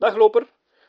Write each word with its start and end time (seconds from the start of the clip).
Dag 0.00 0.16
loper, 0.16 0.46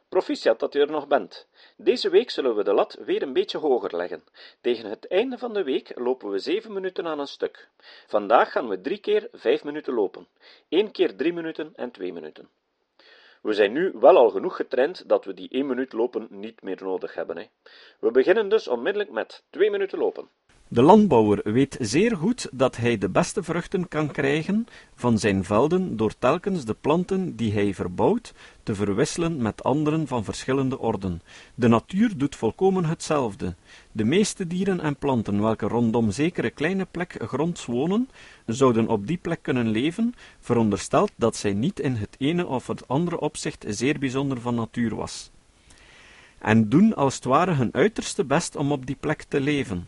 proficiat 0.10 0.60
dat 0.60 0.76
u 0.76 0.80
er 0.80 0.92
nog 0.92 1.08
bent. 1.08 1.48
Deze 1.78 2.10
week 2.10 2.30
zullen 2.30 2.56
we 2.56 2.64
de 2.64 2.74
lat 2.74 2.98
weer 3.06 3.22
een 3.22 3.34
beetje 3.34 3.58
hoger 3.58 3.96
leggen. 3.96 4.24
Tegen 4.62 4.90
het 4.90 5.08
einde 5.08 5.38
van 5.38 5.54
de 5.54 5.64
week 5.64 5.92
lopen 5.96 6.30
we 6.30 6.40
zeven 6.40 6.74
minuten 6.74 7.08
aan 7.08 7.20
een 7.20 7.28
stuk. 7.28 7.70
Vandaag 8.08 8.52
gaan 8.52 8.68
we 8.68 8.82
drie 8.82 8.98
keer 8.98 9.28
vijf 9.32 9.64
minuten 9.64 9.94
lopen. 9.94 10.28
Eén 10.70 10.92
keer 10.92 11.16
drie 11.16 11.34
minuten 11.34 11.72
en 11.76 11.92
twee 11.92 12.14
minuten. 12.14 12.50
We 13.42 13.54
zijn 13.54 13.72
nu 13.72 13.92
wel 13.94 14.18
al 14.18 14.30
genoeg 14.30 14.56
getraind 14.56 15.10
dat 15.10 15.26
we 15.26 15.34
die 15.34 15.50
één 15.50 15.68
minuut 15.68 15.94
lopen 15.94 16.28
niet 16.30 16.62
meer 16.62 16.84
nodig 16.84 17.14
hebben. 17.14 17.38
Hè. 17.38 17.46
We 18.00 18.12
beginnen 18.12 18.50
dus 18.50 18.68
onmiddellijk 18.68 19.12
met 19.12 19.44
twee 19.50 19.72
minuten 19.72 19.98
lopen. 20.00 20.30
De 20.74 20.82
landbouwer 20.82 21.42
weet 21.44 21.78
zeer 21.80 22.18
goed 22.18 22.50
dat 22.52 22.78
hij 22.78 22.98
de 22.98 23.10
beste 23.10 23.44
vruchten 23.44 23.88
kan 23.88 24.12
krijgen 24.12 24.68
van 24.96 25.20
zijn 25.20 25.44
velden 25.44 25.98
door 25.98 26.14
telkens 26.20 26.66
de 26.66 26.76
planten 26.82 27.36
die 27.36 27.54
hij 27.54 27.74
verbouwt 27.74 28.34
te 28.64 28.76
verwisselen 28.76 29.42
met 29.42 29.64
anderen 29.64 30.08
van 30.08 30.24
verschillende 30.24 30.80
orden. 30.80 31.22
De 31.56 31.68
natuur 31.68 32.18
doet 32.18 32.36
volkomen 32.36 32.86
hetzelfde. 32.86 33.56
De 33.92 34.04
meeste 34.04 34.48
dieren 34.48 34.80
en 34.80 34.96
planten 34.96 35.42
welke 35.42 35.68
rondom 35.68 36.12
zekere 36.12 36.50
kleine 36.50 36.88
plek 36.92 37.16
gronds 37.20 37.66
wonen, 37.66 38.10
zouden 38.46 38.88
op 38.88 39.08
die 39.08 39.18
plek 39.18 39.40
kunnen 39.42 39.70
leven, 39.70 40.16
verondersteld 40.40 41.12
dat 41.16 41.36
zij 41.36 41.54
niet 41.54 41.80
in 41.80 41.96
het 41.96 42.16
ene 42.18 42.46
of 42.46 42.68
het 42.68 42.88
andere 42.88 43.20
opzicht 43.20 43.66
zeer 43.68 44.00
bijzonder 44.00 44.42
van 44.42 44.56
natuur 44.56 44.96
was. 44.96 45.32
En 46.40 46.70
doen 46.70 46.96
als 46.96 47.16
het 47.16 47.24
ware 47.24 47.54
hun 47.54 47.74
uiterste 47.74 48.26
best 48.26 48.56
om 48.56 48.72
op 48.72 48.86
die 48.86 48.98
plek 49.00 49.24
te 49.24 49.40
leven. 49.40 49.88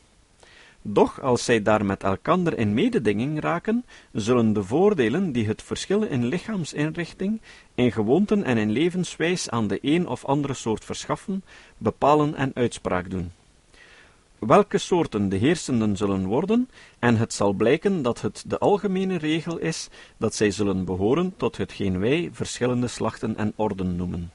Doch 0.85 1.21
als 1.21 1.45
zij 1.45 1.61
daar 1.61 1.85
met 1.85 2.03
elkander 2.03 2.57
in 2.57 2.73
mededinging 2.73 3.39
raken, 3.39 3.85
zullen 4.11 4.53
de 4.53 4.63
voordelen 4.63 5.31
die 5.31 5.47
het 5.47 5.61
verschil 5.61 6.01
in 6.01 6.25
lichaamsinrichting, 6.25 7.41
in 7.75 7.91
gewoonten 7.91 8.43
en 8.43 8.57
in 8.57 8.71
levenswijs 8.71 9.49
aan 9.49 9.67
de 9.67 9.79
een 9.81 10.07
of 10.07 10.25
andere 10.25 10.53
soort 10.53 10.85
verschaffen, 10.85 11.43
bepalen 11.77 12.35
en 12.35 12.51
uitspraak 12.53 13.09
doen. 13.09 13.31
Welke 14.39 14.77
soorten 14.77 15.29
de 15.29 15.35
heersenden 15.35 15.97
zullen 15.97 16.25
worden, 16.25 16.69
en 16.99 17.17
het 17.17 17.33
zal 17.33 17.53
blijken 17.53 18.01
dat 18.01 18.21
het 18.21 18.43
de 18.47 18.57
algemene 18.57 19.17
regel 19.17 19.57
is 19.57 19.89
dat 20.17 20.35
zij 20.35 20.51
zullen 20.51 20.85
behoren 20.85 21.33
tot 21.37 21.57
hetgeen 21.57 21.99
wij 21.99 22.29
verschillende 22.31 22.87
slachten 22.87 23.37
en 23.37 23.53
orden 23.55 23.95
noemen. 23.95 24.31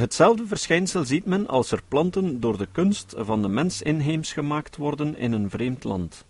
Hetzelfde 0.00 0.46
verschijnsel 0.46 1.04
ziet 1.04 1.24
men 1.24 1.46
als 1.46 1.70
er 1.70 1.82
planten 1.88 2.40
door 2.40 2.58
de 2.58 2.68
kunst 2.72 3.14
van 3.16 3.42
de 3.42 3.48
mens 3.48 3.82
inheems 3.82 4.32
gemaakt 4.32 4.76
worden 4.76 5.16
in 5.16 5.32
een 5.32 5.50
vreemd 5.50 5.84
land. 5.84 6.24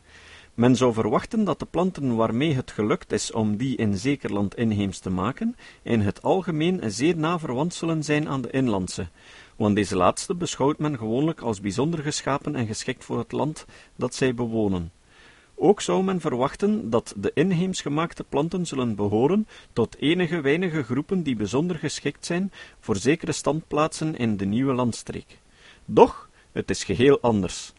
Men 0.55 0.77
zou 0.77 0.93
verwachten 0.93 1.45
dat 1.45 1.59
de 1.59 1.67
planten 1.67 2.17
waarmee 2.17 2.55
het 2.55 2.71
gelukt 2.71 3.13
is 3.13 3.33
om 3.33 3.57
die 3.57 3.77
in 3.77 3.99
zeker 3.99 4.33
land 4.33 4.57
inheems 4.57 4.99
te 4.99 5.11
maken, 5.11 5.57
in 5.83 6.01
het 6.01 6.23
algemeen 6.23 6.81
zeer 6.93 7.17
na 7.17 7.39
verwant 7.39 7.75
zullen 7.75 8.03
zijn 8.03 8.29
aan 8.29 8.43
de 8.43 8.51
inlandse, 8.51 9.09
want 9.57 9.75
deze 9.75 9.97
laatste 9.97 10.35
beschouwt 10.35 10.79
men 10.79 10.99
gewoonlijk 10.99 11.41
als 11.41 11.61
bijzonder 11.61 12.03
geschapen 12.03 12.55
en 12.55 12.67
geschikt 12.67 13.05
voor 13.05 13.19
het 13.19 13.33
land 13.33 13.65
dat 13.97 14.15
zij 14.15 14.35
bewonen. 14.35 14.91
Ook 15.59 15.81
zou 15.81 16.05
men 16.05 16.21
verwachten 16.21 16.91
dat 16.91 17.15
de 17.17 17.31
inheems 17.35 17.81
gemaakte 17.81 18.25
planten 18.25 18.67
zullen 18.67 18.95
behoren 18.95 19.49
tot 19.73 19.97
enige 19.97 20.41
weinige 20.41 20.83
groepen 20.83 21.23
die 21.23 21.37
bijzonder 21.37 21.77
geschikt 21.77 22.27
zijn 22.27 22.53
voor 22.81 22.97
zekere 22.97 23.33
standplaatsen 23.33 24.17
in 24.17 24.37
de 24.37 24.45
nieuwe 24.45 24.73
landstreek. 24.73 25.39
Doch, 25.85 26.29
het 26.53 26.71
is 26.71 26.85
geheel 26.85 27.21
anders. 27.21 27.73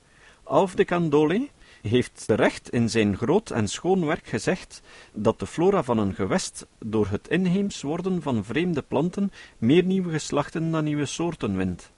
Alf 0.44 0.76
de 0.76 0.86
Candolle 0.86 1.48
heeft 1.82 2.24
terecht 2.26 2.70
in 2.70 2.90
zijn 2.90 3.18
groot 3.18 3.50
en 3.50 3.68
schoon 3.68 4.06
werk 4.06 4.28
gezegd 4.28 4.82
dat 5.14 5.40
de 5.40 5.48
flora 5.48 5.84
van 5.84 5.98
een 5.98 6.14
gewest 6.16 6.66
door 6.80 7.08
het 7.08 7.28
inheems 7.28 7.82
worden 7.82 8.22
van 8.22 8.44
vreemde 8.44 8.82
planten 8.82 9.32
meer 9.58 9.84
nieuwe 9.84 10.12
geslachten 10.12 10.72
dan 10.72 10.84
nieuwe 10.84 11.06
soorten 11.06 11.58
wint, 11.58 11.92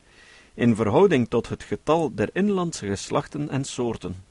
in 0.54 0.76
verhouding 0.76 1.30
tot 1.30 1.50
het 1.50 1.64
getal 1.64 2.16
der 2.16 2.30
inlandse 2.34 2.88
geslachten 2.88 3.50
en 3.50 3.64
soorten. 3.64 4.29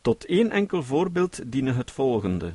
Tot 0.00 0.24
één 0.24 0.50
enkel 0.50 0.82
voorbeeld 0.82 1.52
dienen 1.52 1.76
het 1.76 1.90
volgende. 1.90 2.54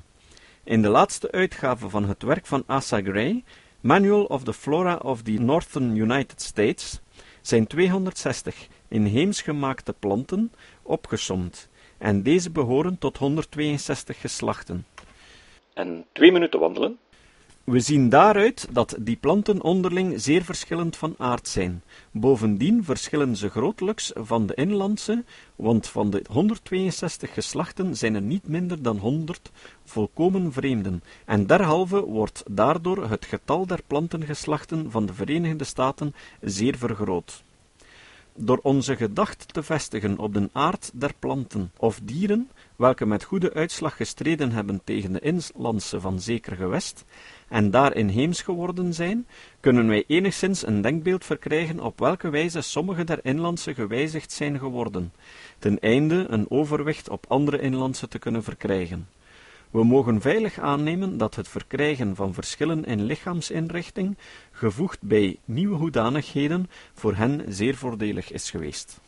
In 0.63 0.81
de 0.81 0.87
laatste 0.87 1.31
uitgave 1.31 1.89
van 1.89 2.07
het 2.07 2.23
werk 2.23 2.45
van 2.45 2.63
Asa 2.65 3.01
Gray, 3.01 3.43
Manual 3.81 4.23
of 4.23 4.43
the 4.43 4.53
Flora 4.53 4.95
of 4.95 5.21
the 5.21 5.31
Northern 5.31 5.95
United 5.95 6.41
States, 6.41 7.01
zijn 7.41 7.67
260 7.67 8.67
inheems 8.87 9.41
gemaakte 9.41 9.93
planten 9.99 10.51
opgesomd, 10.81 11.69
en 11.97 12.23
deze 12.23 12.51
behoren 12.51 12.97
tot 12.97 13.17
162 13.17 14.21
geslachten. 14.21 14.85
En 15.73 16.05
twee 16.11 16.31
minuten 16.31 16.59
wandelen. 16.59 16.97
We 17.63 17.79
zien 17.79 18.09
daaruit 18.09 18.67
dat 18.71 18.95
die 18.99 19.15
planten 19.15 19.61
onderling 19.61 20.21
zeer 20.21 20.43
verschillend 20.43 20.95
van 20.95 21.15
aard 21.17 21.47
zijn. 21.47 21.83
Bovendien 22.11 22.83
verschillen 22.83 23.35
ze 23.35 23.49
grotelijks 23.49 24.11
van 24.15 24.45
de 24.45 24.53
inlandse, 24.53 25.23
want 25.55 25.87
van 25.87 26.09
de 26.09 26.23
162 26.29 27.33
geslachten 27.33 27.95
zijn 27.95 28.15
er 28.15 28.21
niet 28.21 28.47
minder 28.47 28.81
dan 28.81 28.97
100 28.97 29.51
volkomen 29.83 30.51
vreemden, 30.51 31.03
en 31.25 31.45
derhalve 31.45 32.05
wordt 32.05 32.43
daardoor 32.49 33.09
het 33.09 33.25
getal 33.25 33.65
der 33.65 33.79
plantengeslachten 33.87 34.91
van 34.91 35.05
de 35.05 35.13
Verenigde 35.13 35.63
Staten 35.63 36.15
zeer 36.41 36.77
vergroot. 36.77 37.43
Door 38.35 38.59
onze 38.61 38.95
gedacht 38.95 39.53
te 39.53 39.63
vestigen 39.63 40.17
op 40.17 40.33
de 40.33 40.49
aard 40.51 40.91
der 40.93 41.13
planten 41.19 41.71
of 41.77 41.99
dieren, 42.03 42.49
welke 42.75 43.05
met 43.05 43.23
goede 43.23 43.53
uitslag 43.53 43.95
gestreden 43.95 44.51
hebben 44.51 44.81
tegen 44.83 45.13
de 45.13 45.19
inlandse 45.19 46.01
van 46.01 46.19
zeker 46.19 46.55
gewest, 46.55 47.05
en 47.53 47.71
daar 47.71 47.95
inheems 47.95 48.41
geworden 48.41 48.93
zijn, 48.93 49.27
kunnen 49.59 49.87
wij 49.87 50.03
enigszins 50.07 50.65
een 50.67 50.81
denkbeeld 50.81 51.25
verkrijgen 51.25 51.79
op 51.79 51.99
welke 51.99 52.29
wijze 52.29 52.61
sommige 52.61 53.03
der 53.03 53.19
inlandse 53.21 53.73
gewijzigd 53.73 54.31
zijn 54.31 54.59
geworden, 54.59 55.13
ten 55.59 55.79
einde 55.79 56.25
een 56.29 56.49
overwicht 56.49 57.09
op 57.09 57.25
andere 57.27 57.59
inlandse 57.59 58.07
te 58.07 58.19
kunnen 58.19 58.43
verkrijgen. 58.43 59.07
We 59.71 59.83
mogen 59.83 60.21
veilig 60.21 60.59
aannemen 60.59 61.17
dat 61.17 61.35
het 61.35 61.47
verkrijgen 61.47 62.15
van 62.15 62.33
verschillen 62.33 62.85
in 62.85 63.03
lichaamsinrichting, 63.03 64.17
gevoegd 64.51 65.01
bij 65.01 65.37
nieuwe 65.45 65.75
hoedanigheden, 65.75 66.69
voor 66.93 67.15
hen 67.15 67.43
zeer 67.47 67.75
voordelig 67.75 68.31
is 68.31 68.49
geweest. 68.49 69.01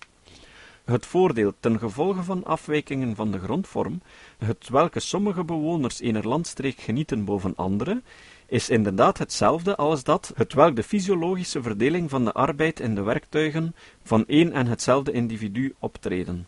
Het 0.86 1.06
voordeel 1.06 1.54
ten 1.60 1.80
gevolge 1.80 2.24
van 2.24 2.44
afwijkingen 2.44 3.16
van 3.16 3.32
de 3.32 3.40
grondvorm, 3.40 4.02
het 4.38 4.70
welke 4.70 5.00
sommige 5.00 5.44
bewoners 5.44 6.00
ener 6.00 6.28
landstreek 6.28 6.80
genieten 6.80 7.26
boven 7.26 7.56
andere, 7.56 8.02
is 8.48 8.70
inderdaad 8.70 9.18
hetzelfde 9.18 9.76
als 9.76 10.04
dat, 10.04 10.32
hetwelk 10.36 10.76
de 10.76 10.84
fysiologische 10.84 11.62
verdeling 11.62 12.10
van 12.10 12.26
de 12.26 12.34
arbeid 12.34 12.80
in 12.80 12.96
de 12.96 13.02
werktuigen 13.02 13.76
van 14.04 14.26
één 14.28 14.52
en 14.52 14.68
hetzelfde 14.68 15.12
individu 15.12 15.76
optreden. 15.80 16.48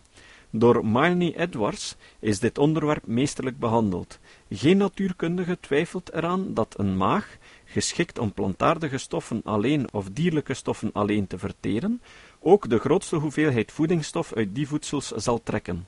Door 0.49 0.85
Milne 0.85 1.37
Edwards 1.37 1.95
is 2.19 2.39
dit 2.39 2.57
onderwerp 2.57 3.07
meesterlijk 3.07 3.59
behandeld. 3.59 4.19
Geen 4.49 4.77
natuurkundige 4.77 5.57
twijfelt 5.59 6.13
eraan 6.13 6.53
dat 6.53 6.75
een 6.77 6.97
maag, 6.97 7.37
geschikt 7.65 8.19
om 8.19 8.33
plantaardige 8.33 8.97
stoffen 8.97 9.41
alleen 9.43 9.93
of 9.93 10.09
dierlijke 10.09 10.53
stoffen 10.53 10.89
alleen 10.93 11.27
te 11.27 11.37
verteren, 11.37 12.01
ook 12.39 12.69
de 12.69 12.79
grootste 12.79 13.15
hoeveelheid 13.15 13.71
voedingsstof 13.71 14.33
uit 14.33 14.55
die 14.55 14.67
voedsels 14.67 15.07
zal 15.07 15.43
trekken. 15.43 15.87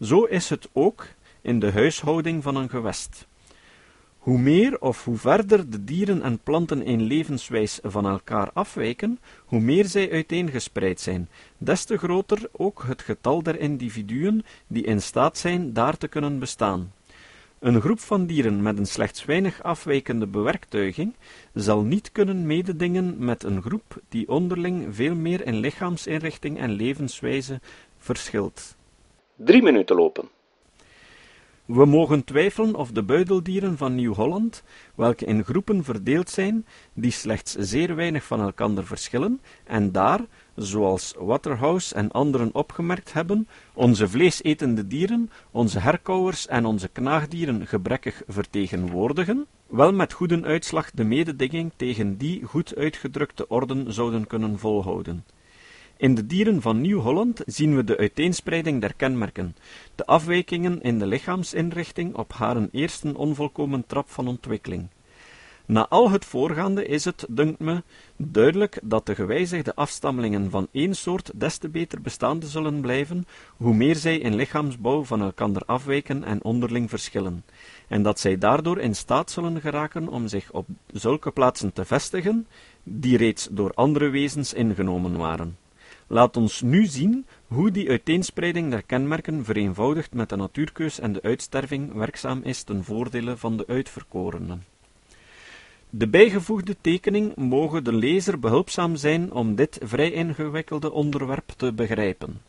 Zo 0.00 0.24
is 0.24 0.48
het 0.50 0.68
ook 0.72 1.06
in 1.40 1.58
de 1.58 1.72
huishouding 1.72 2.42
van 2.42 2.56
een 2.56 2.68
gewest. 2.68 3.26
Hoe 4.26 4.38
meer 4.38 4.80
of 4.80 5.04
hoe 5.04 5.16
verder 5.16 5.70
de 5.70 5.84
dieren 5.84 6.22
en 6.22 6.38
planten 6.38 6.82
in 6.82 7.02
levenswijs 7.02 7.78
van 7.82 8.06
elkaar 8.06 8.50
afwijken, 8.52 9.18
hoe 9.44 9.60
meer 9.60 9.84
zij 9.84 10.12
uiteengespreid 10.12 11.00
zijn, 11.00 11.28
des 11.58 11.84
te 11.84 11.96
groter 11.96 12.48
ook 12.52 12.84
het 12.86 13.02
getal 13.02 13.42
der 13.42 13.58
individuen 13.58 14.44
die 14.66 14.84
in 14.84 15.02
staat 15.02 15.38
zijn 15.38 15.72
daar 15.72 15.96
te 15.96 16.08
kunnen 16.08 16.38
bestaan. 16.38 16.92
Een 17.58 17.80
groep 17.80 18.00
van 18.00 18.26
dieren 18.26 18.62
met 18.62 18.78
een 18.78 18.86
slechts 18.86 19.24
weinig 19.24 19.62
afwijkende 19.62 20.26
bewerktuiging 20.26 21.14
zal 21.54 21.82
niet 21.82 22.12
kunnen 22.12 22.46
mededingen 22.46 23.14
met 23.18 23.42
een 23.42 23.62
groep 23.62 24.00
die 24.08 24.28
onderling 24.28 24.94
veel 24.94 25.14
meer 25.14 25.46
in 25.46 25.56
lichaamsinrichting 25.56 26.58
en 26.58 26.70
levenswijze 26.70 27.60
verschilt. 27.98 28.76
Drie 29.36 29.62
minuten 29.62 29.96
lopen. 29.96 30.28
We 31.66 31.84
mogen 31.84 32.24
twijfelen 32.24 32.74
of 32.74 32.90
de 32.90 33.02
buideldieren 33.02 33.76
van 33.76 33.94
Nieuw-Holland, 33.94 34.62
welke 34.94 35.24
in 35.24 35.44
groepen 35.44 35.84
verdeeld 35.84 36.30
zijn, 36.30 36.66
die 36.92 37.10
slechts 37.10 37.54
zeer 37.58 37.94
weinig 37.94 38.24
van 38.24 38.40
elkander 38.40 38.86
verschillen, 38.86 39.40
en 39.64 39.92
daar, 39.92 40.20
zoals 40.54 41.14
Waterhouse 41.18 41.94
en 41.94 42.10
anderen 42.10 42.54
opgemerkt 42.54 43.12
hebben, 43.12 43.48
onze 43.74 44.08
vleesetende 44.08 44.86
dieren, 44.86 45.30
onze 45.50 45.78
herkauwers 45.78 46.46
en 46.46 46.64
onze 46.64 46.88
knaagdieren 46.88 47.66
gebrekkig 47.66 48.22
vertegenwoordigen, 48.26 49.46
wel 49.66 49.92
met 49.92 50.12
goede 50.12 50.42
uitslag 50.42 50.90
de 50.90 51.04
mededinging 51.04 51.72
tegen 51.76 52.16
die 52.16 52.44
goed 52.44 52.76
uitgedrukte 52.76 53.48
orden 53.48 53.92
zouden 53.92 54.26
kunnen 54.26 54.58
volhouden. 54.58 55.24
In 55.98 56.14
de 56.14 56.26
dieren 56.26 56.62
van 56.62 56.80
Nieuw-Holland 56.80 57.42
zien 57.46 57.76
we 57.76 57.84
de 57.84 57.96
uiteenspreiding 57.96 58.80
der 58.80 58.94
kenmerken, 58.94 59.56
de 59.94 60.06
afwijkingen 60.06 60.82
in 60.82 60.98
de 60.98 61.06
lichaamsinrichting 61.06 62.14
op 62.14 62.32
haar 62.32 62.68
eerste 62.70 63.16
onvolkomen 63.16 63.86
trap 63.86 64.10
van 64.10 64.28
ontwikkeling. 64.28 64.88
Na 65.66 65.88
al 65.88 66.10
het 66.10 66.24
voorgaande 66.24 66.86
is 66.86 67.04
het, 67.04 67.26
dunkt 67.28 67.58
me, 67.58 67.82
duidelijk 68.16 68.78
dat 68.82 69.06
de 69.06 69.14
gewijzigde 69.14 69.74
afstammelingen 69.74 70.50
van 70.50 70.68
één 70.72 70.94
soort 70.94 71.30
des 71.34 71.56
te 71.58 71.68
beter 71.68 72.00
bestaande 72.00 72.46
zullen 72.46 72.80
blijven, 72.80 73.26
hoe 73.56 73.74
meer 73.74 73.96
zij 73.96 74.18
in 74.18 74.34
lichaamsbouw 74.34 75.04
van 75.04 75.22
elkander 75.22 75.62
afwijken 75.66 76.24
en 76.24 76.44
onderling 76.44 76.90
verschillen, 76.90 77.44
en 77.88 78.02
dat 78.02 78.20
zij 78.20 78.38
daardoor 78.38 78.78
in 78.78 78.94
staat 78.94 79.30
zullen 79.30 79.60
geraken 79.60 80.08
om 80.08 80.28
zich 80.28 80.52
op 80.52 80.66
zulke 80.92 81.30
plaatsen 81.30 81.72
te 81.72 81.84
vestigen, 81.84 82.46
die 82.82 83.16
reeds 83.16 83.48
door 83.50 83.72
andere 83.74 84.08
wezens 84.08 84.54
ingenomen 84.54 85.16
waren. 85.16 85.56
Laat 86.06 86.36
ons 86.36 86.62
nu 86.62 86.86
zien 86.86 87.26
hoe 87.46 87.70
die 87.70 87.88
uiteenspreiding 87.88 88.70
der 88.70 88.82
kenmerken 88.82 89.44
vereenvoudigd 89.44 90.14
met 90.14 90.28
de 90.28 90.36
natuurkeus 90.36 90.98
en 90.98 91.12
de 91.12 91.22
uitsterving 91.22 91.92
werkzaam 91.92 92.40
is 92.42 92.62
ten 92.62 92.84
voordele 92.84 93.36
van 93.36 93.56
de 93.56 93.66
uitverkorenen. 93.66 94.64
De 95.90 96.08
bijgevoegde 96.08 96.76
tekening 96.80 97.36
moge 97.36 97.82
de 97.82 97.92
lezer 97.92 98.38
behulpzaam 98.38 98.96
zijn 98.96 99.32
om 99.32 99.54
dit 99.54 99.78
vrij 99.82 100.12
ingewikkelde 100.12 100.92
onderwerp 100.92 101.52
te 101.56 101.72
begrijpen. 101.72 102.40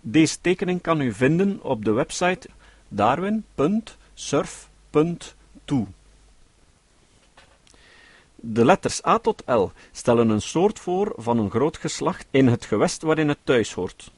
Deze 0.00 0.40
tekening 0.40 0.80
kan 0.80 1.00
u 1.00 1.12
vinden 1.12 1.62
op 1.62 1.84
de 1.84 1.92
website 1.92 2.48
darwin.surf.to. 2.88 5.86
De 8.44 8.64
letters 8.64 9.04
A 9.06 9.18
tot 9.18 9.42
L 9.46 9.70
stellen 9.92 10.28
een 10.28 10.42
soort 10.42 10.78
voor 10.78 11.12
van 11.16 11.38
een 11.38 11.50
groot 11.50 11.76
geslacht 11.76 12.26
in 12.30 12.46
het 12.46 12.64
gewest 12.64 13.02
waarin 13.02 13.28
het 13.28 13.38
thuis 13.44 13.72
hoort. 13.72 14.10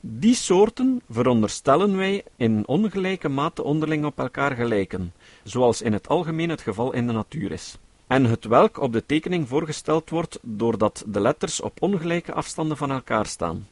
Die 0.00 0.34
soorten 0.34 1.02
veronderstellen 1.10 1.96
wij 1.96 2.24
in 2.36 2.66
ongelijke 2.66 3.28
mate 3.28 3.62
onderling 3.62 4.04
op 4.04 4.18
elkaar 4.18 4.56
gelijken, 4.56 5.12
zoals 5.42 5.82
in 5.82 5.92
het 5.92 6.08
algemeen 6.08 6.48
het 6.48 6.60
geval 6.60 6.92
in 6.92 7.06
de 7.06 7.12
natuur 7.12 7.52
is. 7.52 7.78
En 8.06 8.24
het 8.24 8.44
welk 8.44 8.80
op 8.80 8.92
de 8.92 9.06
tekening 9.06 9.48
voorgesteld 9.48 10.10
wordt 10.10 10.38
doordat 10.42 11.04
de 11.06 11.20
letters 11.20 11.60
op 11.60 11.82
ongelijke 11.82 12.32
afstanden 12.32 12.76
van 12.76 12.90
elkaar 12.90 13.26
staan. 13.26 13.68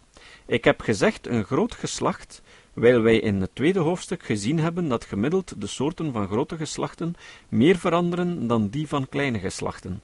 Ik 0.46 0.64
heb 0.64 0.80
gezegd 0.80 1.26
een 1.26 1.44
groot 1.44 1.74
geslacht, 1.74 2.42
wijl 2.80 3.02
wij 3.02 3.18
in 3.18 3.40
het 3.40 3.54
tweede 3.54 3.78
hoofdstuk 3.78 4.22
gezien 4.22 4.58
hebben 4.58 4.88
dat 4.88 5.04
gemiddeld 5.04 5.60
de 5.60 5.66
soorten 5.66 6.12
van 6.12 6.26
grote 6.26 6.56
geslachten 6.56 7.14
meer 7.48 7.78
veranderen 7.78 8.46
dan 8.46 8.68
die 8.68 8.88
van 8.88 9.08
kleine 9.08 9.38
geslachten, 9.38 10.02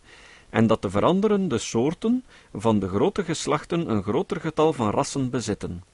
en 0.50 0.66
dat 0.66 0.82
de 0.82 0.90
veranderende 0.90 1.58
soorten 1.58 2.24
van 2.52 2.78
de 2.78 2.88
grote 2.88 3.24
geslachten 3.24 3.90
een 3.90 4.02
groter 4.02 4.40
getal 4.40 4.72
van 4.72 4.90
rassen 4.90 5.30
bezitten. 5.30 5.84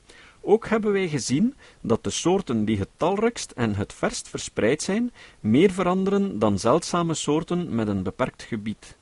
Ook 0.41 0.69
hebben 0.69 0.93
wij 0.93 1.09
gezien 1.09 1.55
dat 1.81 2.05
de 2.05 2.11
soorten 2.11 2.65
die 2.65 2.79
het 2.79 2.89
talrijkst 2.97 3.51
en 3.51 3.75
het 3.75 3.93
verst 3.93 4.29
verspreid 4.29 4.83
zijn, 4.83 5.13
meer 5.41 5.71
veranderen 5.71 6.39
dan 6.39 6.59
zeldzame 6.59 7.15
soorten 7.15 7.75
met 7.75 7.89
een 7.89 8.03
beperkt 8.03 8.43
gebied. 8.43 8.97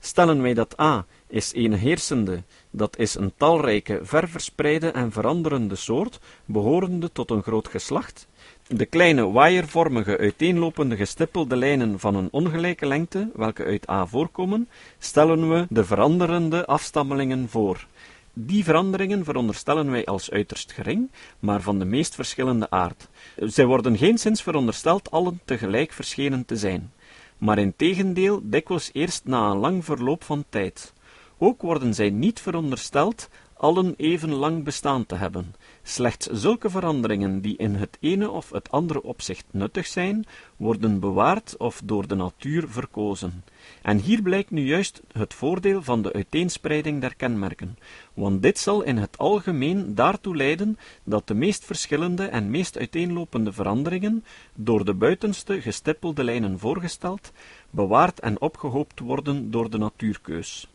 Stellen 0.00 0.42
wij 0.42 0.54
dat 0.54 0.80
A 0.80 1.06
is 1.26 1.52
een 1.54 1.72
heersende, 1.72 2.42
dat 2.70 2.98
is 2.98 3.14
een 3.14 3.32
talrijke, 3.36 4.00
ver 4.02 4.28
verspreide 4.28 4.90
en 4.90 5.12
veranderende 5.12 5.76
soort, 5.76 6.18
behorende 6.44 7.12
tot 7.12 7.30
een 7.30 7.42
groot 7.42 7.68
geslacht, 7.68 8.26
de 8.66 8.86
kleine 8.86 9.30
waaiervormige 9.30 10.18
uiteenlopende 10.18 10.96
gestippelde 10.96 11.56
lijnen 11.56 11.98
van 11.98 12.14
een 12.14 12.28
ongelijke 12.30 12.86
lengte, 12.86 13.30
welke 13.34 13.64
uit 13.64 13.88
A 13.90 14.06
voorkomen, 14.06 14.68
stellen 14.98 15.50
we 15.50 15.66
de 15.68 15.84
veranderende 15.84 16.66
afstammelingen 16.66 17.48
voor. 17.48 17.86
Die 18.32 18.64
veranderingen 18.64 19.24
veronderstellen 19.24 19.90
wij 19.90 20.04
als 20.04 20.30
uiterst 20.30 20.72
gering, 20.72 21.10
maar 21.38 21.60
van 21.60 21.78
de 21.78 21.84
meest 21.84 22.14
verschillende 22.14 22.70
aard. 22.70 23.08
Zij 23.36 23.66
worden 23.66 23.96
geenszins 23.96 24.42
verondersteld 24.42 25.10
allen 25.10 25.40
tegelijk 25.44 25.92
verschenen 25.92 26.44
te 26.44 26.56
zijn, 26.56 26.92
maar 27.38 27.58
in 27.58 27.76
tegendeel 27.76 28.40
dikwijls 28.42 28.90
eerst 28.92 29.24
na 29.24 29.50
een 29.50 29.56
lang 29.56 29.84
verloop 29.84 30.24
van 30.24 30.44
tijd. 30.48 30.92
Ook 31.38 31.62
worden 31.62 31.94
zij 31.94 32.10
niet 32.10 32.40
verondersteld 32.40 33.28
allen 33.56 33.94
even 33.96 34.32
lang 34.32 34.64
bestaan 34.64 35.06
te 35.06 35.14
hebben. 35.14 35.54
Slechts 35.82 36.26
zulke 36.26 36.70
veranderingen 36.70 37.40
die 37.40 37.56
in 37.56 37.74
het 37.74 37.96
ene 38.00 38.30
of 38.30 38.50
het 38.50 38.70
andere 38.70 39.02
opzicht 39.02 39.44
nuttig 39.50 39.86
zijn, 39.86 40.26
worden 40.56 41.00
bewaard 41.00 41.56
of 41.56 41.80
door 41.84 42.06
de 42.06 42.14
natuur 42.14 42.68
verkozen. 42.68 43.44
En 43.82 43.98
hier 43.98 44.22
blijkt 44.22 44.50
nu 44.50 44.66
juist 44.66 45.02
het 45.12 45.34
voordeel 45.34 45.82
van 45.82 46.02
de 46.02 46.12
uiteenspreiding 46.12 47.00
der 47.00 47.16
kenmerken, 47.16 47.78
want 48.14 48.42
dit 48.42 48.58
zal 48.58 48.82
in 48.82 48.96
het 48.96 49.18
algemeen 49.18 49.94
daartoe 49.94 50.36
leiden 50.36 50.78
dat 51.04 51.26
de 51.26 51.34
meest 51.34 51.64
verschillende 51.64 52.24
en 52.24 52.50
meest 52.50 52.78
uiteenlopende 52.78 53.52
veranderingen, 53.52 54.24
door 54.54 54.84
de 54.84 54.94
buitenste 54.94 55.60
gestippelde 55.60 56.24
lijnen 56.24 56.58
voorgesteld, 56.58 57.32
bewaard 57.70 58.20
en 58.20 58.40
opgehoopt 58.40 59.00
worden 59.00 59.50
door 59.50 59.70
de 59.70 59.78
natuurkeus. 59.78 60.68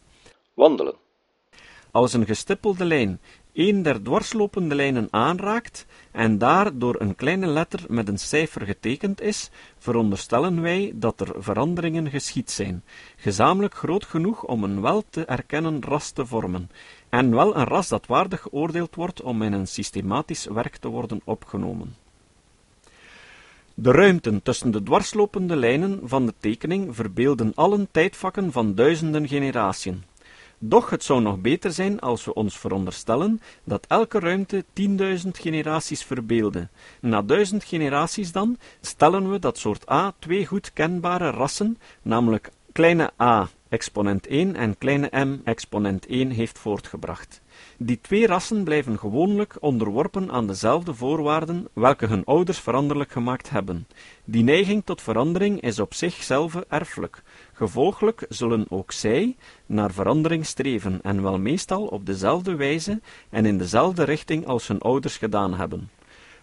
Wandelen. 0.53 1.09
Als 1.91 2.13
een 2.13 2.25
gestippelde 2.25 2.85
lijn 2.85 3.19
een 3.53 3.83
der 3.83 4.01
dwarslopende 4.01 4.75
lijnen 4.75 5.07
aanraakt 5.09 5.85
en 6.11 6.37
daar 6.37 6.77
door 6.77 6.95
een 6.99 7.15
kleine 7.15 7.47
letter 7.47 7.79
met 7.87 8.07
een 8.07 8.17
cijfer 8.17 8.65
getekend 8.65 9.21
is, 9.21 9.49
veronderstellen 9.77 10.61
wij 10.61 10.91
dat 10.95 11.19
er 11.19 11.33
veranderingen 11.37 12.09
geschied 12.09 12.51
zijn, 12.51 12.83
gezamenlijk 13.15 13.73
groot 13.73 14.05
genoeg 14.05 14.43
om 14.43 14.63
een 14.63 14.81
wel 14.81 15.03
te 15.09 15.25
erkennen 15.25 15.81
ras 15.83 16.11
te 16.11 16.25
vormen, 16.25 16.69
en 17.09 17.35
wel 17.35 17.55
een 17.55 17.65
ras 17.65 17.87
dat 17.87 18.05
waardig 18.05 18.41
geoordeeld 18.41 18.95
wordt 18.95 19.21
om 19.21 19.41
in 19.41 19.53
een 19.53 19.67
systematisch 19.67 20.45
werk 20.45 20.77
te 20.77 20.87
worden 20.87 21.21
opgenomen. 21.23 21.95
De 23.73 23.91
ruimten 23.91 24.41
tussen 24.43 24.71
de 24.71 24.83
dwarslopende 24.83 25.55
lijnen 25.55 25.99
van 26.03 26.25
de 26.25 26.33
tekening 26.39 26.95
verbeelden 26.95 27.51
allen 27.55 27.87
tijdvakken 27.91 28.51
van 28.51 28.75
duizenden 28.75 29.27
generatiën. 29.27 30.03
Doch 30.63 30.89
het 30.89 31.03
zou 31.03 31.21
nog 31.21 31.39
beter 31.39 31.71
zijn 31.71 31.99
als 31.99 32.25
we 32.25 32.33
ons 32.33 32.57
veronderstellen 32.57 33.41
dat 33.63 33.85
elke 33.87 34.19
ruimte 34.19 34.65
10.000 35.23 35.27
generaties 35.31 36.03
verbeelde. 36.03 36.67
Na 36.99 37.21
duizend 37.21 37.63
generaties 37.63 38.31
dan 38.31 38.57
stellen 38.81 39.31
we 39.31 39.39
dat 39.39 39.57
soort 39.57 39.89
A 39.89 40.13
twee 40.19 40.45
goed 40.45 40.73
kenbare 40.73 41.29
rassen, 41.29 41.77
namelijk 42.01 42.49
kleine 42.71 43.11
a 43.21 43.49
exponent 43.71 44.27
1 44.27 44.55
en 44.55 44.77
kleine 44.77 45.09
m 45.25 45.41
exponent 45.43 46.05
1 46.05 46.29
heeft 46.29 46.59
voortgebracht. 46.59 47.41
Die 47.77 47.99
twee 48.01 48.27
rassen 48.27 48.63
blijven 48.63 48.99
gewoonlijk 48.99 49.57
onderworpen 49.59 50.31
aan 50.31 50.47
dezelfde 50.47 50.93
voorwaarden 50.93 51.67
welke 51.73 52.05
hun 52.05 52.25
ouders 52.25 52.59
veranderlijk 52.59 53.11
gemaakt 53.11 53.49
hebben. 53.49 53.87
Die 54.25 54.43
neiging 54.43 54.81
tot 54.85 55.01
verandering 55.01 55.61
is 55.61 55.79
op 55.79 55.93
zichzelf 55.93 56.55
erfelijk. 56.55 57.23
Gevolglijk 57.53 58.25
zullen 58.29 58.65
ook 58.69 58.91
zij 58.91 59.35
naar 59.65 59.91
verandering 59.91 60.45
streven 60.45 60.99
en 61.01 61.21
wel 61.21 61.39
meestal 61.39 61.85
op 61.85 62.05
dezelfde 62.05 62.55
wijze 62.55 63.01
en 63.29 63.45
in 63.45 63.57
dezelfde 63.57 64.03
richting 64.03 64.45
als 64.45 64.67
hun 64.67 64.79
ouders 64.79 65.17
gedaan 65.17 65.53
hebben. 65.53 65.89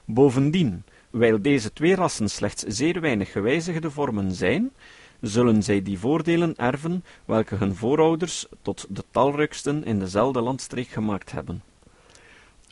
Bovendien, 0.05 0.85
wijl 1.11 1.43
deze 1.43 1.73
twee 1.73 1.95
rassen 1.95 2.29
slechts 2.29 2.62
zeer 2.62 3.00
weinig 3.00 3.33
gewijzigde 3.33 3.91
vormen 3.91 4.33
zijn, 4.33 4.73
zullen 5.21 5.63
zij 5.63 5.83
die 5.83 5.99
voordelen 5.99 6.57
erven 6.57 7.05
welke 7.25 7.55
hun 7.55 7.75
voorouders 7.75 8.47
tot 8.63 8.87
de 8.89 9.05
talrijksten 9.11 9.85
in 9.85 9.99
dezelfde 9.99 10.41
landstreek 10.41 10.89
gemaakt 10.89 11.33
hebben. 11.33 11.63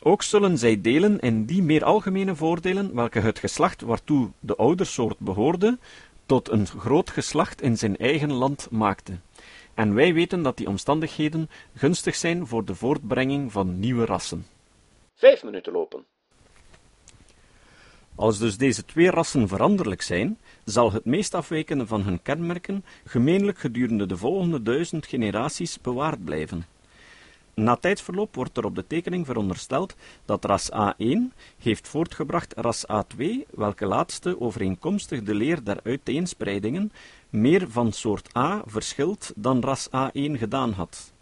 Ook 0.01 0.23
zullen 0.23 0.57
zij 0.57 0.81
delen 0.81 1.19
in 1.19 1.45
die 1.45 1.61
meer 1.61 1.83
algemene 1.83 2.35
voordelen 2.35 2.95
welke 2.95 3.19
het 3.19 3.39
geslacht 3.39 3.81
waartoe 3.81 4.31
de 4.39 4.55
oudersoort 4.55 5.19
behoorde, 5.19 5.77
tot 6.25 6.49
een 6.49 6.67
groot 6.67 7.09
geslacht 7.09 7.61
in 7.61 7.77
zijn 7.77 7.97
eigen 7.97 8.33
land 8.33 8.67
maakte. 8.71 9.17
En 9.73 9.93
wij 9.93 10.13
weten 10.13 10.41
dat 10.41 10.57
die 10.57 10.67
omstandigheden 10.67 11.49
gunstig 11.75 12.15
zijn 12.15 12.47
voor 12.47 12.65
de 12.65 12.75
voortbrenging 12.75 13.51
van 13.51 13.79
nieuwe 13.79 14.05
rassen. 14.05 14.45
Vijf 15.13 15.43
minuten 15.43 15.73
lopen. 15.73 16.05
Als 18.17 18.37
dus 18.39 18.57
deze 18.57 18.85
twee 18.85 19.09
rassen 19.09 19.47
veranderlijk 19.47 20.01
zijn, 20.01 20.37
zal 20.63 20.91
het 20.91 21.05
meest 21.05 21.33
afwijkende 21.33 21.87
van 21.87 22.03
hun 22.03 22.21
kenmerken 22.21 22.85
gemeenlijk 23.05 23.59
gedurende 23.59 24.05
de 24.05 24.17
volgende 24.17 24.61
duizend 24.61 25.05
generaties 25.05 25.81
bewaard 25.81 26.23
blijven. 26.23 26.65
Na 27.53 27.75
tijdsverloop 27.75 28.35
wordt 28.35 28.57
er 28.57 28.65
op 28.65 28.75
de 28.75 28.87
tekening 28.87 29.25
verondersteld 29.25 29.95
dat 30.25 30.45
ras 30.45 30.69
A1 30.71 31.33
heeft 31.57 31.87
voortgebracht 31.87 32.53
ras 32.55 32.85
A2, 32.91 33.23
welke 33.49 33.85
laatste 33.85 34.41
overeenkomstig 34.41 35.23
de 35.23 35.35
leer 35.35 35.63
der 35.63 35.79
uiteenspreidingen 35.83 36.91
meer 37.29 37.69
van 37.69 37.91
soort 37.91 38.37
A 38.37 38.61
verschilt 38.65 39.33
dan 39.35 39.61
ras 39.61 39.89
A1 39.89 40.31
gedaan 40.31 40.71
had. 40.71 41.13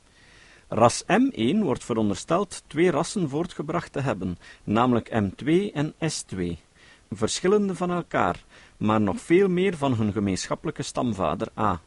Ras 0.68 1.04
M1 1.04 1.58
wordt 1.60 1.84
verondersteld 1.84 2.64
twee 2.68 2.92
rassen 2.92 3.30
voortgebracht 3.30 3.92
te 3.92 4.00
hebben, 4.00 4.38
namelijk 4.64 5.10
M2 5.10 5.74
en 5.74 5.94
S2, 5.94 6.65
verschillende 7.10 7.76
van 7.76 7.92
elkaar, 7.92 8.44
maar 8.78 9.02
nog 9.02 9.20
veel 9.20 9.50
meer 9.50 9.78
van 9.78 9.94
hun 9.94 10.12
gemeenschappelijke 10.12 10.84
stamvader 10.84 11.48
A. 11.58 11.82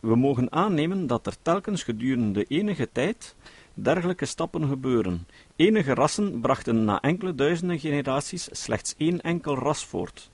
We 0.00 0.16
mogen 0.16 0.52
aannemen 0.52 1.06
dat 1.06 1.26
er 1.26 1.36
telkens 1.42 1.82
gedurende 1.82 2.44
enige 2.44 2.88
tijd 2.92 3.34
dergelijke 3.74 4.24
stappen 4.24 4.68
gebeuren. 4.68 5.26
Enige 5.56 5.94
rassen 5.94 6.40
brachten 6.40 6.84
na 6.84 7.00
enkele 7.00 7.34
duizenden 7.34 7.78
generaties 7.78 8.48
slechts 8.50 8.94
één 8.96 9.20
enkel 9.20 9.54
ras 9.54 9.84
voort, 9.84 10.30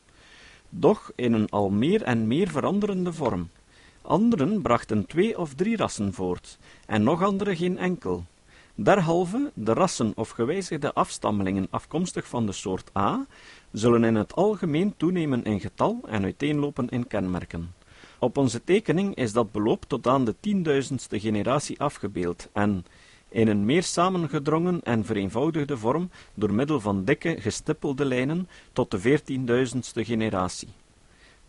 doch 0.69 1.13
in 1.15 1.33
een 1.33 1.49
al 1.49 1.71
meer 1.71 2.03
en 2.03 2.27
meer 2.27 2.49
veranderende 2.49 3.13
vorm. 3.13 3.51
Anderen 4.03 4.63
brachten 4.63 5.07
twee 5.07 5.39
of 5.39 5.55
drie 5.55 5.77
rassen 5.77 6.13
voort, 6.13 6.59
en 6.87 7.03
nog 7.03 7.23
anderen 7.23 7.57
geen 7.57 7.79
enkel. 7.79 8.25
Derhalve, 8.75 9.51
de 9.55 9.73
rassen 9.73 10.13
of 10.15 10.31
gewijzigde 10.31 10.93
afstammelingen 10.95 11.67
afkomstig 11.71 12.27
van 12.27 12.47
de 12.47 12.53
soort 12.53 12.91
A 12.97 13.27
zullen 13.73 14.05
in 14.05 14.15
het 14.15 14.35
algemeen 14.35 14.95
toenemen 14.97 15.45
in 15.45 15.61
getal 15.61 16.01
en 16.07 16.23
uiteenlopen 16.23 16.89
in 16.89 17.07
kenmerken. 17.07 17.75
Op 18.19 18.37
onze 18.37 18.65
tekening 18.65 19.15
is 19.15 19.33
dat 19.33 19.53
beloop 19.53 19.85
tot 19.87 20.07
aan 20.07 20.25
de 20.25 20.35
tienduizendste 20.41 21.21
generatie 21.21 21.81
afgebeeld 21.81 22.49
en, 22.53 22.85
in 23.29 23.49
een 23.49 23.65
meer 23.65 23.83
samengedrongen 23.83 24.81
en 24.83 25.05
vereenvoudigde 25.05 25.77
vorm 25.77 26.11
door 26.35 26.53
middel 26.53 26.81
van 26.81 27.05
dikke, 27.05 27.37
gestippelde 27.41 28.05
lijnen, 28.05 28.49
tot 28.73 28.91
de 28.91 28.99
veertienduizendste 28.99 30.05
generatie. 30.05 30.69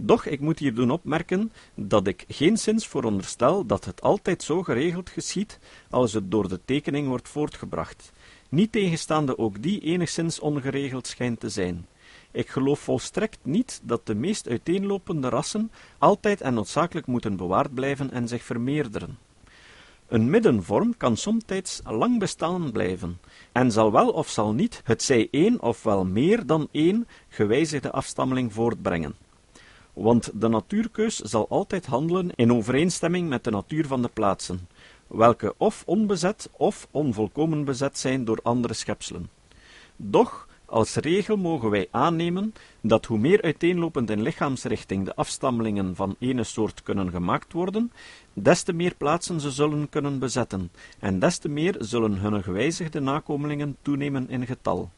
Doch 0.06 0.26
ik 0.26 0.40
moet 0.40 0.60
hier 0.60 0.74
doen 0.74 0.92
opmerken 0.92 1.52
dat 1.76 2.08
ik 2.08 2.26
geenszins 2.28 2.88
veronderstel 2.88 3.66
dat 3.66 3.86
het 3.86 4.02
altijd 4.02 4.44
zo 4.44 4.64
geregeld 4.64 5.10
geschiet 5.10 5.60
als 5.90 6.14
het 6.14 6.32
door 6.32 6.48
de 6.48 6.60
tekening 6.66 7.08
wordt 7.08 7.30
voortgebracht, 7.30 8.12
niet 8.50 8.72
tegenstaande 8.72 9.38
ook 9.38 9.62
die 9.62 9.80
enigszins 9.80 10.40
ongeregeld 10.40 11.08
schijnt 11.08 11.40
te 11.40 11.50
zijn. 11.50 11.88
Ik 12.32 12.50
geloof 12.50 12.80
volstrekt 12.80 13.40
niet 13.44 13.82
dat 13.84 14.06
de 14.06 14.16
meest 14.16 14.48
uiteenlopende 14.48 15.30
rassen 15.30 15.72
altijd 15.98 16.42
en 16.42 16.54
noodzakelijk 16.54 17.08
moeten 17.08 17.36
bewaard 17.36 17.74
blijven 17.74 18.12
en 18.12 18.28
zich 18.28 18.44
vermeerderen. 18.44 19.18
Een 20.08 20.30
middenvorm 20.30 20.98
kan 20.98 21.18
somtijds 21.18 21.82
lang 21.84 22.20
bestaan 22.20 22.72
blijven, 22.72 23.20
en 23.52 23.72
zal 23.72 23.92
wel 23.92 24.10
of 24.10 24.30
zal 24.30 24.54
niet 24.54 24.82
het 24.84 25.04
zij 25.04 25.28
één 25.32 25.62
of 25.62 25.84
wel 25.84 26.06
meer 26.06 26.46
dan 26.46 26.68
één 26.72 27.08
gewijzigde 27.30 27.92
afstammeling 27.92 28.54
voortbrengen. 28.54 29.16
Want 29.94 30.32
de 30.34 30.48
natuurkeus 30.48 31.16
zal 31.16 31.50
altijd 31.50 31.86
handelen 31.86 32.32
in 32.36 32.54
overeenstemming 32.54 33.30
met 33.30 33.44
de 33.44 33.52
natuur 33.52 33.88
van 33.88 34.02
de 34.02 34.10
plaatsen, 34.14 34.68
welke 35.08 35.54
of 35.58 35.84
onbezet 35.86 36.50
of 36.52 36.88
onvolkomen 36.92 37.66
bezet 37.66 37.98
zijn 37.98 38.26
door 38.26 38.40
andere 38.44 38.74
schepselen. 38.74 39.30
Doch 39.96 40.48
als 40.66 40.96
regel 40.96 41.38
mogen 41.38 41.70
wij 41.70 41.88
aannemen 41.92 42.54
dat 42.82 43.06
hoe 43.06 43.18
meer 43.18 43.42
uiteenlopend 43.42 44.10
in 44.10 44.22
lichaamsrichting 44.22 45.06
de 45.06 45.16
afstammelingen 45.16 45.96
van 45.96 46.16
ene 46.20 46.44
soort 46.44 46.84
kunnen 46.84 47.10
gemaakt 47.10 47.54
worden, 47.54 47.92
des 48.34 48.64
te 48.64 48.74
meer 48.74 48.96
plaatsen 48.96 49.40
ze 49.40 49.52
zullen 49.52 49.90
kunnen 49.90 50.20
bezetten, 50.20 50.72
en 51.00 51.20
des 51.20 51.38
te 51.38 51.50
meer 51.50 51.76
zullen 51.80 52.18
hun 52.18 52.44
gewijzigde 52.44 53.00
nakomelingen 53.00 53.78
toenemen 53.82 54.30
in 54.30 54.46
getal. 54.46 54.90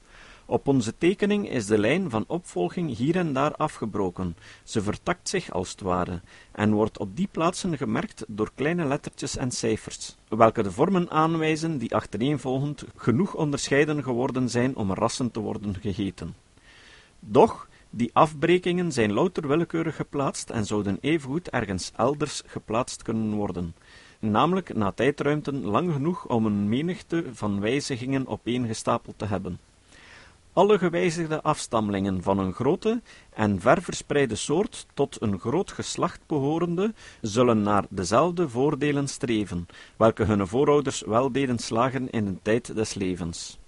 Op 0.48 0.68
onze 0.68 0.98
tekening 0.98 1.50
is 1.50 1.66
de 1.66 1.78
lijn 1.78 2.10
van 2.10 2.24
opvolging 2.28 2.98
hier 2.98 3.16
en 3.16 3.34
daar 3.34 3.56
afgebroken, 3.56 4.38
ze 4.64 4.82
vertakt 4.82 5.30
zich 5.30 5.52
als 5.52 5.72
het 5.72 5.82
ware, 5.82 6.22
en 6.52 6.74
wordt 6.74 6.98
op 6.98 7.16
die 7.16 7.28
plaatsen 7.32 7.78
gemerkt 7.78 8.24
door 8.28 8.52
kleine 8.56 8.86
lettertjes 8.86 9.38
en 9.38 9.52
cijfers, 9.52 10.16
welke 10.28 10.64
de 10.64 10.72
vormen 10.72 11.10
aanwijzen 11.10 11.78
die 11.78 11.96
achtereenvolgend 11.96 12.86
genoeg 12.96 13.34
onderscheiden 13.34 14.04
geworden 14.04 14.50
zijn 14.50 14.76
om 14.76 14.94
rassen 14.94 15.32
te 15.32 15.40
worden 15.40 15.76
gegeten. 15.76 16.36
Doch, 17.20 17.68
die 17.90 18.10
afbrekingen 18.14 18.92
zijn 18.92 19.14
louter 19.14 19.48
willekeurig 19.48 19.96
geplaatst 19.96 20.50
en 20.50 20.66
zouden 20.66 20.98
evengoed 21.02 21.50
ergens 21.50 21.92
elders 21.96 22.42
geplaatst 22.46 23.02
kunnen 23.02 23.34
worden, 23.34 23.76
namelijk 24.20 24.74
na 24.74 24.92
tijdruimten 24.92 25.64
lang 25.64 25.94
genoeg 25.94 26.28
om 26.28 26.46
een 26.46 26.70
menigte 26.70 27.24
van 27.32 27.60
wijzigingen 27.60 28.28
opeengestapeld 28.28 29.18
te 29.18 29.26
hebben. 29.26 29.60
Alle 30.56 30.78
gewijzigde 30.78 31.42
afstammelingen 31.42 32.24
van 32.24 32.40
een 32.40 32.54
grote 32.54 33.02
en 33.34 33.60
ver 33.60 33.82
verspreide 33.82 34.36
soort 34.36 34.86
tot 34.94 35.22
een 35.22 35.40
groot 35.40 35.72
geslacht 35.72 36.20
behorende, 36.28 36.94
zullen 37.22 37.62
naar 37.62 37.86
dezelfde 37.90 38.50
voordelen 38.50 39.08
streven, 39.08 39.66
welke 39.98 40.24
hun 40.24 40.48
voorouders 40.48 41.02
wel 41.02 41.32
deden 41.32 41.58
slagen 41.60 42.10
in 42.10 42.26
de 42.26 42.40
tijd 42.42 42.76
des 42.76 42.94
levens. 42.94 43.60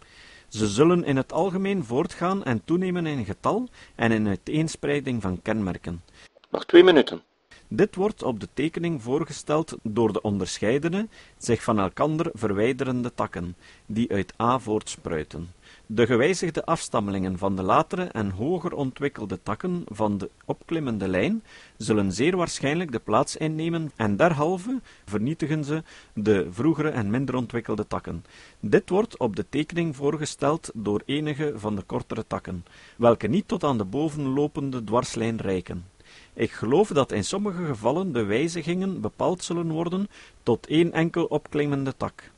Ze 0.47 0.67
zullen 0.67 1.03
in 1.03 1.15
het 1.17 1.33
algemeen 1.33 1.83
voortgaan 1.83 2.43
en 2.43 2.61
toenemen 2.65 3.05
in 3.05 3.25
getal 3.25 3.67
en 3.95 4.11
in 4.11 4.27
uiteenspreiding 4.27 5.21
van 5.21 5.41
kenmerken. 5.41 6.01
Nog 6.49 6.65
twee 6.65 6.83
minuten. 6.83 7.21
Dit 7.67 7.95
wordt 7.95 8.23
op 8.23 8.39
de 8.39 8.47
tekening 8.53 9.01
voorgesteld 9.01 9.75
door 9.83 10.13
de 10.13 10.21
onderscheidene, 10.21 11.07
zich 11.37 11.63
van 11.63 11.79
elkander 11.79 12.29
verwijderende 12.33 13.13
takken, 13.13 13.55
die 13.85 14.11
uit 14.11 14.33
A 14.41 14.59
voortspruiten. 14.59 15.55
De 15.89 16.05
gewijzigde 16.05 16.65
afstammelingen 16.65 17.37
van 17.37 17.55
de 17.55 17.61
latere 17.61 18.03
en 18.03 18.29
hoger 18.29 18.73
ontwikkelde 18.73 19.39
takken 19.43 19.83
van 19.85 20.17
de 20.17 20.29
opklimmende 20.45 21.07
lijn 21.07 21.43
zullen 21.77 22.11
zeer 22.11 22.37
waarschijnlijk 22.37 22.91
de 22.91 22.99
plaats 22.99 23.37
innemen 23.37 23.91
en 23.95 24.15
derhalve 24.15 24.81
vernietigen 25.05 25.63
ze 25.63 25.83
de 26.13 26.47
vroegere 26.51 26.89
en 26.89 27.09
minder 27.09 27.35
ontwikkelde 27.35 27.87
takken. 27.87 28.25
Dit 28.59 28.89
wordt 28.89 29.17
op 29.17 29.35
de 29.35 29.45
tekening 29.49 29.95
voorgesteld 29.95 30.71
door 30.73 31.01
enige 31.05 31.53
van 31.55 31.75
de 31.75 31.81
kortere 31.81 32.25
takken, 32.27 32.65
welke 32.97 33.27
niet 33.27 33.47
tot 33.47 33.63
aan 33.63 33.77
de 33.77 33.85
bovenlopende 33.85 34.83
dwarslijn 34.83 35.37
reiken. 35.37 35.85
Ik 36.33 36.51
geloof 36.51 36.87
dat 36.87 37.11
in 37.11 37.23
sommige 37.23 37.65
gevallen 37.65 38.13
de 38.13 38.23
wijzigingen 38.23 39.01
bepaald 39.01 39.43
zullen 39.43 39.71
worden 39.71 40.07
tot 40.43 40.67
één 40.67 40.91
enkel 40.91 41.25
opklimmende 41.25 41.93
tak 41.97 42.31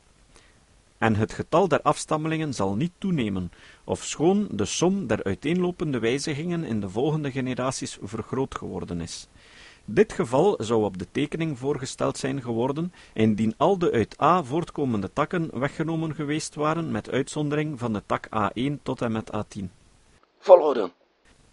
en 1.00 1.16
het 1.16 1.34
getal 1.34 1.68
der 1.68 1.82
afstammelingen 1.82 2.54
zal 2.54 2.76
niet 2.76 2.92
toenemen, 2.98 3.52
ofschoon 3.84 4.48
de 4.52 4.66
som 4.66 5.08
der 5.08 5.24
uiteenlopende 5.24 6.00
wijzigingen 6.00 6.64
in 6.64 6.80
de 6.80 6.90
volgende 6.90 7.32
generaties 7.32 7.98
vergroot 8.02 8.56
geworden 8.56 9.02
is. 9.02 9.28
Dit 9.86 10.14
geval 10.14 10.56
zou 10.58 10.84
op 10.84 10.98
de 10.98 11.08
tekening 11.12 11.60
voorgesteld 11.60 12.18
zijn 12.18 12.42
geworden, 12.42 12.94
indien 13.14 13.54
al 13.58 13.78
de 13.78 13.92
uit 13.92 14.22
A 14.22 14.44
voortkomende 14.44 15.14
takken 15.14 15.60
weggenomen 15.60 16.16
geweest 16.16 16.56
waren, 16.56 16.92
met 16.92 17.10
uitzondering 17.10 17.80
van 17.80 17.94
de 17.94 18.04
tak 18.06 18.28
A1 18.28 18.82
tot 18.84 19.02
en 19.02 19.12
met 19.12 19.32
A10. 19.36 19.64
Volhouden. 20.40 20.99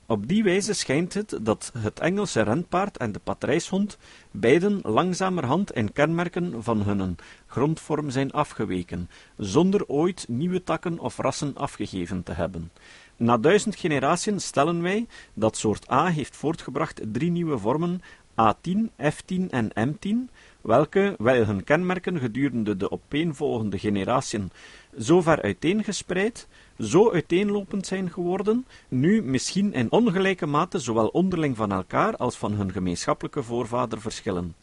Op 0.08 0.28
die 0.28 0.42
wijze 0.42 0.72
schijnt 0.72 1.14
het 1.14 1.38
dat 1.42 1.72
het 1.78 2.00
Engelse 2.00 2.42
renpaard 2.42 2.96
en 2.96 3.12
de 3.12 3.18
patrijshond 3.18 3.98
beiden 4.30 4.80
langzamerhand 4.82 5.72
in 5.72 5.92
kenmerken 5.92 6.62
van 6.62 6.82
hun 6.82 7.16
grondvorm 7.46 8.10
zijn 8.10 8.32
afgeweken, 8.32 9.10
zonder 9.36 9.86
ooit 9.86 10.24
nieuwe 10.28 10.62
takken 10.62 10.98
of 10.98 11.16
rassen 11.16 11.56
afgegeven 11.56 12.22
te 12.22 12.32
hebben. 12.32 12.70
Na 13.16 13.38
duizend 13.38 13.76
generatiën 13.76 14.40
stellen 14.40 14.82
wij 14.82 15.06
dat 15.34 15.56
soort 15.56 15.90
A 15.90 16.06
heeft 16.06 16.36
voortgebracht 16.36 17.00
drie 17.12 17.30
nieuwe 17.30 17.58
vormen 17.58 18.00
A10, 18.40 18.78
F10 19.02 19.50
en 19.50 19.70
M10, 19.88 20.32
welke, 20.60 21.14
wel 21.18 21.44
hun 21.44 21.64
kenmerken 21.64 22.18
gedurende 22.18 22.76
de 22.76 22.90
opeenvolgende 22.90 23.78
generatiën 23.78 24.50
zo 24.98 25.20
ver 25.20 25.42
uiteengespreid, 25.42 26.48
zo 26.78 27.12
uiteenlopend 27.12 27.86
zijn 27.86 28.10
geworden, 28.10 28.66
nu 28.88 29.22
misschien 29.22 29.72
in 29.72 29.90
ongelijke 29.92 30.46
mate 30.46 30.78
zowel 30.78 31.08
onderling 31.08 31.56
van 31.56 31.72
elkaar 31.72 32.16
als 32.16 32.36
van 32.36 32.52
hun 32.52 32.72
gemeenschappelijke 32.72 33.42
voorvader 33.42 34.00
verschillen. 34.00 34.54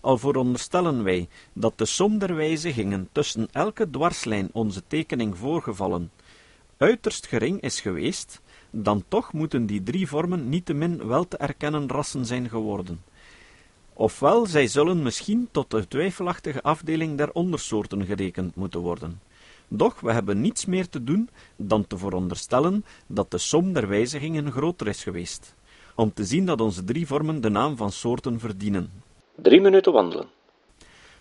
Al 0.00 0.18
veronderstellen 0.18 1.02
wij 1.02 1.28
dat 1.52 1.78
de 1.78 1.84
som 1.84 2.18
der 2.18 2.34
wijzigingen 2.34 3.08
tussen 3.12 3.48
elke 3.52 3.90
dwarslijn 3.90 4.48
onze 4.52 4.82
tekening 4.86 5.38
voorgevallen 5.38 6.10
uiterst 6.76 7.26
gering 7.26 7.60
is 7.60 7.80
geweest, 7.80 8.40
dan 8.70 9.04
toch 9.08 9.32
moeten 9.32 9.66
die 9.66 9.82
drie 9.82 10.08
vormen 10.08 10.48
niettemin 10.48 11.06
wel 11.06 11.28
te 11.28 11.36
erkennen 11.36 11.88
rassen 11.88 12.26
zijn 12.26 12.48
geworden. 12.48 13.02
Ofwel, 13.92 14.46
zij 14.46 14.66
zullen 14.66 15.02
misschien 15.02 15.48
tot 15.50 15.70
de 15.70 15.88
twijfelachtige 15.88 16.62
afdeling 16.62 17.16
der 17.16 17.32
ondersoorten 17.32 18.04
gerekend 18.06 18.54
moeten 18.54 18.80
worden. 18.80 19.20
Doch 19.76 20.00
we 20.00 20.12
hebben 20.12 20.40
niets 20.40 20.64
meer 20.66 20.88
te 20.88 21.04
doen 21.04 21.28
dan 21.56 21.86
te 21.86 21.98
veronderstellen 21.98 22.84
dat 23.06 23.30
de 23.30 23.38
som 23.38 23.72
der 23.72 23.88
wijzigingen 23.88 24.52
groter 24.52 24.88
is 24.88 25.02
geweest, 25.02 25.54
om 25.94 26.12
te 26.12 26.24
zien 26.24 26.46
dat 26.46 26.60
onze 26.60 26.84
drie 26.84 27.06
vormen 27.06 27.40
de 27.40 27.48
naam 27.48 27.76
van 27.76 27.92
soorten 27.92 28.40
verdienen. 28.40 28.90
Drie 29.34 29.60
minuten 29.60 29.92
wandelen. 29.92 30.26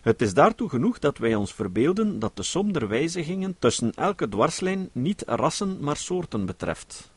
Het 0.01 0.21
is 0.21 0.33
daartoe 0.33 0.69
genoeg 0.69 0.99
dat 0.99 1.17
wij 1.17 1.35
ons 1.35 1.53
verbeelden 1.53 2.19
dat 2.19 2.35
de 2.35 2.43
som 2.43 2.73
der 2.73 2.87
wijzigingen 2.87 3.55
tussen 3.59 3.91
elke 3.93 4.29
dwarslijn 4.29 4.89
niet 4.91 5.23
rassen, 5.25 5.77
maar 5.79 5.97
soorten 5.97 6.45
betreft. 6.45 7.11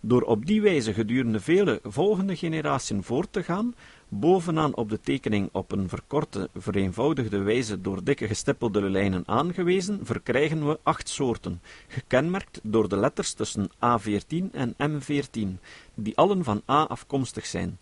Door 0.00 0.22
op 0.22 0.46
die 0.46 0.62
wijze 0.62 0.92
gedurende 0.92 1.40
vele 1.40 1.80
volgende 1.82 2.36
generaties 2.36 2.96
voort 3.00 3.32
te 3.32 3.42
gaan, 3.42 3.74
bovenaan 4.18 4.74
op 4.74 4.90
de 4.90 5.00
tekening 5.00 5.48
op 5.52 5.72
een 5.72 5.88
verkorte, 5.88 6.48
vereenvoudigde 6.56 7.38
wijze 7.38 7.80
door 7.80 8.04
dikke 8.04 8.26
gestippelde 8.26 8.80
lijnen 8.80 9.22
aangewezen, 9.26 10.00
verkrijgen 10.02 10.66
we 10.66 10.78
acht 10.82 11.08
soorten, 11.08 11.60
gekenmerkt 11.88 12.60
door 12.62 12.88
de 12.88 12.96
letters 12.96 13.32
tussen 13.32 13.70
A14 13.70 14.50
en 14.52 14.74
M14, 14.82 15.60
die 15.94 16.16
allen 16.16 16.44
van 16.44 16.62
A 16.70 16.82
afkomstig 16.82 17.46
zijn. 17.46 17.78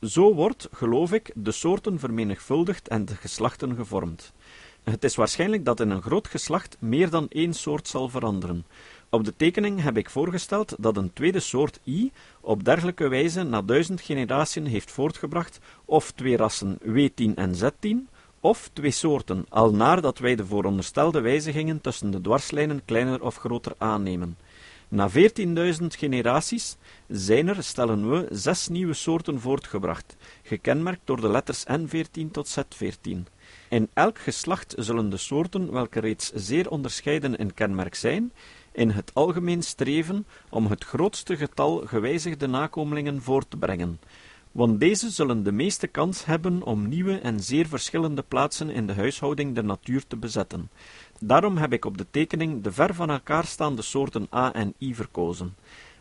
Zo 0.00 0.34
wordt, 0.34 0.68
geloof 0.72 1.12
ik, 1.12 1.30
de 1.34 1.52
soorten 1.52 1.98
vermenigvuldigd 1.98 2.88
en 2.88 3.04
de 3.04 3.14
geslachten 3.14 3.74
gevormd. 3.74 4.32
Het 4.82 5.04
is 5.04 5.16
waarschijnlijk 5.16 5.64
dat 5.64 5.80
in 5.80 5.90
een 5.90 6.02
groot 6.02 6.28
geslacht 6.28 6.76
meer 6.78 7.10
dan 7.10 7.28
één 7.28 7.54
soort 7.54 7.88
zal 7.88 8.08
veranderen, 8.08 8.66
Op 9.14 9.24
de 9.24 9.36
tekening 9.36 9.82
heb 9.82 9.96
ik 9.96 10.10
voorgesteld 10.10 10.74
dat 10.78 10.96
een 10.96 11.12
tweede 11.12 11.40
soort 11.40 11.80
I 11.86 12.12
op 12.40 12.64
dergelijke 12.64 13.08
wijze 13.08 13.42
na 13.42 13.62
duizend 13.62 14.00
generaties 14.00 14.68
heeft 14.68 14.90
voortgebracht 14.90 15.60
of 15.84 16.10
twee 16.10 16.36
rassen 16.36 16.78
W10 16.82 17.34
en 17.34 17.54
Z10, 17.54 18.10
of 18.40 18.70
twee 18.72 18.90
soorten, 18.90 19.46
al 19.48 19.74
naar 19.74 20.00
dat 20.00 20.18
wij 20.18 20.34
de 20.34 20.46
vooronderstelde 20.46 21.20
wijzigingen 21.20 21.80
tussen 21.80 22.10
de 22.10 22.20
dwarslijnen 22.20 22.84
kleiner 22.84 23.22
of 23.22 23.36
groter 23.36 23.72
aannemen. 23.78 24.36
Na 24.88 25.10
14.000 25.10 25.16
generaties 25.86 26.76
zijn 27.08 27.48
er, 27.48 27.62
stellen 27.62 28.10
we, 28.10 28.26
zes 28.30 28.68
nieuwe 28.68 28.94
soorten 28.94 29.40
voortgebracht, 29.40 30.16
gekenmerkt 30.42 31.00
door 31.04 31.20
de 31.20 31.28
letters 31.28 31.64
N14 31.70 32.30
tot 32.30 32.58
Z14. 32.58 33.18
In 33.68 33.88
elk 33.92 34.18
geslacht 34.18 34.74
zullen 34.78 35.10
de 35.10 35.16
soorten, 35.16 35.72
welke 35.72 36.00
reeds 36.00 36.32
zeer 36.34 36.70
onderscheiden 36.70 37.36
in 37.36 37.54
kenmerk 37.54 37.94
zijn, 37.94 38.32
in 38.74 38.90
het 38.90 39.10
algemeen 39.14 39.62
streven 39.62 40.26
om 40.50 40.66
het 40.66 40.84
grootste 40.84 41.36
getal 41.36 41.82
gewijzigde 41.86 42.46
nakomelingen 42.46 43.22
voort 43.22 43.50
te 43.50 43.56
brengen, 43.56 43.98
want 44.52 44.80
deze 44.80 45.10
zullen 45.10 45.42
de 45.42 45.52
meeste 45.52 45.86
kans 45.86 46.24
hebben 46.24 46.62
om 46.62 46.88
nieuwe 46.88 47.18
en 47.18 47.40
zeer 47.40 47.66
verschillende 47.66 48.22
plaatsen 48.22 48.70
in 48.70 48.86
de 48.86 48.94
huishouding 48.94 49.54
der 49.54 49.64
natuur 49.64 50.06
te 50.06 50.16
bezetten. 50.16 50.70
Daarom 51.20 51.56
heb 51.56 51.72
ik 51.72 51.84
op 51.84 51.98
de 51.98 52.06
tekening 52.10 52.62
de 52.62 52.72
ver 52.72 52.94
van 52.94 53.10
elkaar 53.10 53.44
staande 53.44 53.82
soorten 53.82 54.26
A 54.34 54.52
en 54.52 54.74
I 54.78 54.94
verkozen, 54.94 55.54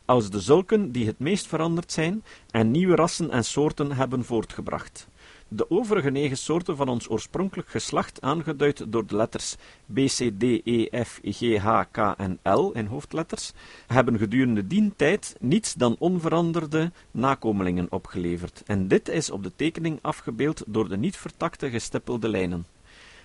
als 0.05 0.29
de 0.29 0.39
zulken 0.39 0.91
die 0.91 1.05
het 1.05 1.19
meest 1.19 1.47
veranderd 1.47 1.91
zijn 1.91 2.23
en 2.51 2.71
nieuwe 2.71 2.95
rassen 2.95 3.31
en 3.31 3.43
soorten 3.43 3.91
hebben 3.91 4.25
voortgebracht. 4.25 5.07
De 5.55 5.69
overige 5.69 6.10
negen 6.10 6.38
soorten 6.38 6.75
van 6.75 6.88
ons 6.88 7.10
oorspronkelijk 7.10 7.69
geslacht, 7.69 8.22
aangeduid 8.22 8.91
door 8.91 9.05
de 9.05 9.15
letters 9.15 9.55
B, 9.93 9.98
C, 9.98 10.31
D, 10.39 10.43
E, 10.63 11.03
F, 11.03 11.19
G, 11.24 11.57
H, 11.57 11.81
K 11.91 11.98
en 12.17 12.39
L 12.43 12.72
in 12.72 12.86
hoofdletters, 12.86 13.53
hebben 13.88 14.17
gedurende 14.17 14.67
die 14.67 14.93
tijd 14.95 15.36
niets 15.39 15.74
dan 15.74 15.95
onveranderde 16.00 16.91
nakomelingen 17.12 17.91
opgeleverd, 17.91 18.63
en 18.65 18.88
dit 18.88 19.10
is 19.10 19.31
op 19.31 19.43
de 19.43 19.55
tekening 19.55 20.00
afgebeeld 20.01 20.63
door 20.67 20.89
de 20.89 20.98
niet 20.98 21.17
vertakte 21.17 21.69
gestippelde 21.69 22.29
lijnen. 22.29 22.65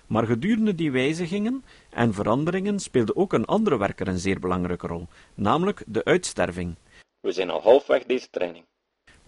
Maar 0.07 0.25
gedurende 0.25 0.75
die 0.75 0.91
wijzigingen 0.91 1.63
en 1.89 2.13
veranderingen 2.13 2.79
speelde 2.79 3.15
ook 3.15 3.33
een 3.33 3.45
andere 3.45 3.77
werker 3.77 4.07
een 4.07 4.19
zeer 4.19 4.39
belangrijke 4.39 4.87
rol, 4.87 5.07
namelijk 5.33 5.83
de 5.85 6.03
uitsterving. 6.03 6.75
We 7.19 7.31
zijn 7.31 7.49
al 7.49 7.61
halfweg 7.61 8.03
deze 8.03 8.29
training. 8.29 8.65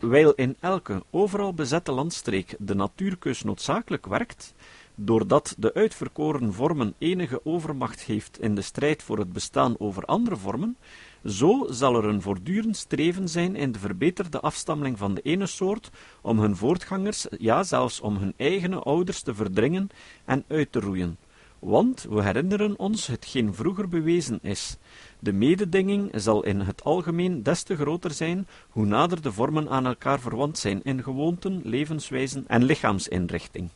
Wijl 0.02 0.34
in 0.34 0.56
elke 0.60 1.04
overal 1.10 1.54
bezette 1.54 1.92
landstreek 1.92 2.56
de 2.60 2.76
natuurkeus 2.76 3.44
noodzakelijk 3.44 4.06
werkt, 4.06 4.54
doordat 4.96 5.56
de 5.58 5.74
uitverkoren 5.74 6.54
vormen 6.54 6.94
enige 6.98 7.46
overmacht 7.46 8.02
heeft 8.02 8.40
in 8.40 8.56
de 8.56 8.62
strijd 8.62 9.04
voor 9.04 9.18
het 9.18 9.34
bestaan 9.34 9.76
over 9.80 10.06
andere 10.06 10.38
vormen, 10.38 10.78
zo 11.26 11.66
zal 11.70 11.96
er 11.96 12.06
een 12.06 12.22
voortdurend 12.22 12.78
streven 12.78 13.30
zijn 13.30 13.56
in 13.56 13.72
de 13.72 13.80
verbeterde 13.80 14.40
afstammeling 14.40 14.98
van 14.98 15.14
de 15.14 15.22
ene 15.22 15.46
soort 15.46 15.90
om 16.22 16.40
hun 16.40 16.56
voortgangers, 16.56 17.28
ja 17.38 17.64
zelfs 17.64 18.00
om 18.00 18.18
hun 18.18 18.34
eigen 18.38 18.84
ouders 18.84 19.22
te 19.22 19.34
verdringen 19.34 19.90
en 20.26 20.44
uit 20.48 20.72
te 20.72 20.80
roeien. 20.80 21.18
Want 21.62 22.06
we 22.10 22.24
herinneren 22.24 22.80
ons 22.80 23.08
hetgeen 23.08 23.54
vroeger 23.54 23.88
bewezen 23.88 24.40
is. 24.42 24.78
De 25.20 25.34
mededinging 25.34 26.12
zal 26.16 26.44
in 26.44 26.60
het 26.60 26.84
algemeen 26.84 27.44
des 27.44 27.64
te 27.64 27.76
groter 27.76 28.12
zijn, 28.12 28.48
hoe 28.70 28.86
nader 28.86 29.22
de 29.22 29.32
vormen 29.32 29.70
aan 29.70 29.86
elkaar 29.86 30.20
verwant 30.20 30.58
zijn 30.58 30.84
in 30.84 31.04
gewoonten, 31.04 31.62
levenswijzen 31.64 32.44
en 32.48 32.64
lichaamsinrichting. 32.64 33.70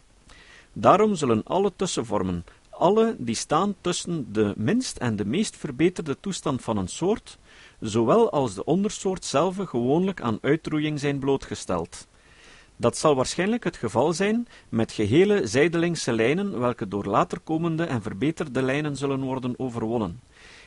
Daarom 0.74 1.15
zullen 1.15 1.44
alle 1.44 1.72
tussenvormen, 1.75 2.46
alle 2.70 3.15
die 3.18 3.36
staan 3.36 3.75
tussen 3.82 4.34
de 4.34 4.54
minst 4.58 4.98
en 4.98 5.15
de 5.15 5.25
meest 5.25 5.56
verbeterde 5.56 6.18
toestand 6.20 6.62
van 6.62 6.77
een 6.77 6.88
soort, 6.88 7.38
zowel 7.80 8.32
als 8.32 8.54
de 8.54 8.63
ondersoort 8.63 9.25
zelf 9.25 9.56
gewoonlijk 9.58 10.22
aan 10.22 10.39
uitroeiing 10.42 11.00
zijn 11.00 11.20
blootgesteld. 11.20 12.08
Dat 12.77 12.98
zal 12.98 13.15
waarschijnlijk 13.15 13.63
het 13.63 13.77
geval 13.77 14.13
zijn 14.13 14.48
met 14.70 14.91
gehele 14.91 15.48
zijdelingse 15.48 16.13
lijnen, 16.13 16.60
welke 16.60 16.88
door 16.88 17.05
later 17.05 17.39
komende 17.39 17.84
en 17.84 18.01
verbeterde 18.01 18.62
lijnen 18.62 18.96
zullen 18.96 19.22
worden 19.22 19.53
overwonnen. 19.60 20.20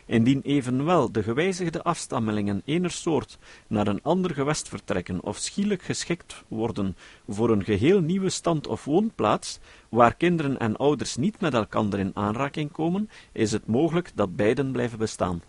Indien 0.07 0.41
evenwel 0.43 1.13
de 1.13 1.23
gewijzigde 1.23 1.83
afstammelingen 1.83 2.63
ener 2.65 2.91
soort 2.91 3.39
naar 3.67 3.87
een 3.87 4.03
ander 4.03 4.35
gewest 4.35 4.69
vertrekken 4.69 5.23
of 5.23 5.37
schielijk 5.37 5.83
geschikt 5.83 6.45
worden 6.49 6.97
voor 7.29 7.51
een 7.51 7.65
geheel 7.65 8.01
nieuwe 8.01 8.31
stand 8.31 8.67
of 8.67 8.85
woonplaats, 8.85 9.59
waar 9.89 10.15
kinderen 10.15 10.59
en 10.59 10.77
ouders 10.77 11.17
niet 11.17 11.41
met 11.41 11.55
elkander 11.55 11.99
in 11.99 12.11
aanraking 12.15 12.73
komen, 12.73 13.11
is 13.33 13.53
het 13.53 13.67
mogelijk 13.67 14.11
dat 14.15 14.37
beiden 14.37 14.73
blijven 14.73 14.99
bestaan. 14.99 15.43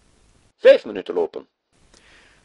Vijf 0.56 0.86
minuten 0.86 1.14
lopen. 1.14 1.48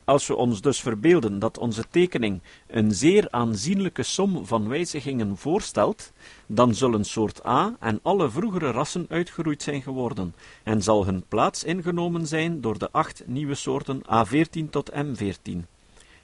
Als 0.04 0.26
we 0.26 0.36
ons 0.36 0.60
dus 0.60 0.80
verbeelden 0.80 1.38
dat 1.38 1.58
onze 1.58 1.84
tekening 1.90 2.40
een 2.66 2.92
zeer 2.92 3.30
aanzienlijke 3.30 4.02
som 4.02 4.46
van 4.46 4.68
wijzigingen 4.68 5.36
voorstelt, 5.36 6.12
dan 6.46 6.74
zullen 6.74 7.04
soort 7.04 7.46
A 7.46 7.76
en 7.80 8.00
alle 8.02 8.30
vroegere 8.30 8.70
rassen 8.70 9.06
uitgeroeid 9.08 9.62
zijn 9.62 9.82
geworden, 9.82 10.34
en 10.62 10.82
zal 10.82 11.04
hun 11.04 11.24
plaats 11.28 11.64
ingenomen 11.64 12.26
zijn 12.26 12.60
door 12.60 12.78
de 12.78 12.90
acht 12.90 13.22
nieuwe 13.26 13.54
soorten 13.54 14.02
A14 14.02 14.70
tot 14.70 14.90
M14. 14.92 15.58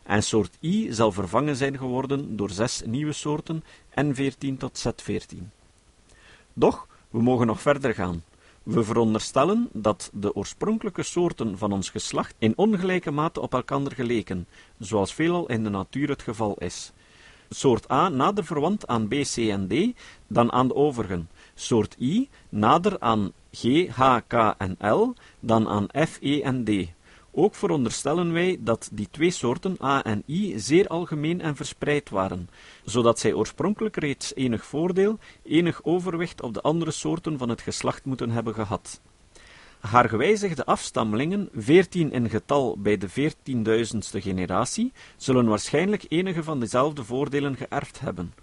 En 0.03 0.23
soort 0.23 0.57
I 0.63 0.93
zal 0.93 1.13
vervangen 1.13 1.57
zijn 1.57 1.79
geworden 1.79 2.37
door 2.37 2.51
zes 2.51 2.83
nieuwe 2.87 3.13
soorten 3.13 3.65
N14 4.01 4.57
tot 4.59 4.85
Z14. 4.87 5.39
Doch, 6.53 6.87
we 7.11 7.23
mogen 7.23 7.47
nog 7.47 7.61
verder 7.61 7.95
gaan. 7.95 8.23
We 8.63 8.85
veronderstellen 8.85 9.69
dat 9.73 10.11
de 10.13 10.35
oorspronkelijke 10.35 11.03
soorten 11.03 11.59
van 11.59 11.73
ons 11.73 11.91
geslacht 11.91 12.35
in 12.39 12.53
ongelijke 12.57 13.11
mate 13.11 13.41
op 13.41 13.53
elkander 13.53 13.93
geleken, 13.93 14.47
zoals 14.79 15.15
veelal 15.15 15.49
in 15.49 15.65
de 15.65 15.71
natuur 15.71 16.09
het 16.09 16.23
geval 16.23 16.55
is. 16.59 16.93
Soort 17.49 17.91
A 17.91 18.09
nader 18.09 18.45
verwant 18.45 18.87
aan 18.87 19.09
B, 19.09 19.15
C 19.35 19.37
en 19.37 19.69
D 19.69 20.01
dan 20.27 20.53
aan 20.53 20.69
de 20.69 20.75
overigen. 20.75 21.29
Soort 21.55 21.97
I 22.01 22.29
nader 22.49 23.01
aan 23.01 23.33
G, 23.53 23.89
H, 23.89 24.17
K 24.27 24.55
en 24.59 24.77
L 24.79 25.15
dan 25.41 25.69
aan 25.69 25.87
F, 26.07 26.19
E 26.21 26.41
en 26.41 26.65
D. 26.65 26.71
Ook 27.33 27.55
veronderstellen 27.55 28.33
wij 28.33 28.57
dat 28.61 28.89
die 28.93 29.09
twee 29.11 29.31
soorten 29.31 29.77
A 29.83 30.03
en 30.05 30.23
I 30.29 30.59
zeer 30.59 30.87
algemeen 30.87 31.41
en 31.41 31.57
verspreid 31.57 32.11
waren, 32.11 32.49
zodat 32.85 33.19
zij 33.19 33.33
oorspronkelijk 33.33 33.97
reeds 33.97 34.35
enig 34.35 34.65
voordeel, 34.65 35.19
enig 35.43 35.85
overwicht 35.85 36.43
op 36.43 36.55
de 36.55 36.61
andere 36.61 36.91
soorten 36.91 37.39
van 37.39 37.49
het 37.49 37.61
geslacht 37.61 38.05
moeten 38.05 38.31
hebben 38.31 38.55
gehad. 38.55 39.01
Haar 39.81 40.09
gewijzigde 40.09 40.65
afstammelingen, 40.65 41.49
veertien 41.55 42.13
in 42.13 42.31
getal 42.31 42.77
bij 42.79 42.99
de 42.99 43.09
veertienduizendste 43.09 44.21
generatie, 44.21 44.93
zullen 45.17 45.47
waarschijnlijk 45.47 46.05
enige 46.09 46.43
van 46.43 46.61
dezelfde 46.61 47.05
voordelen 47.05 47.57
geërfd 47.57 48.01
hebben. 48.01 48.35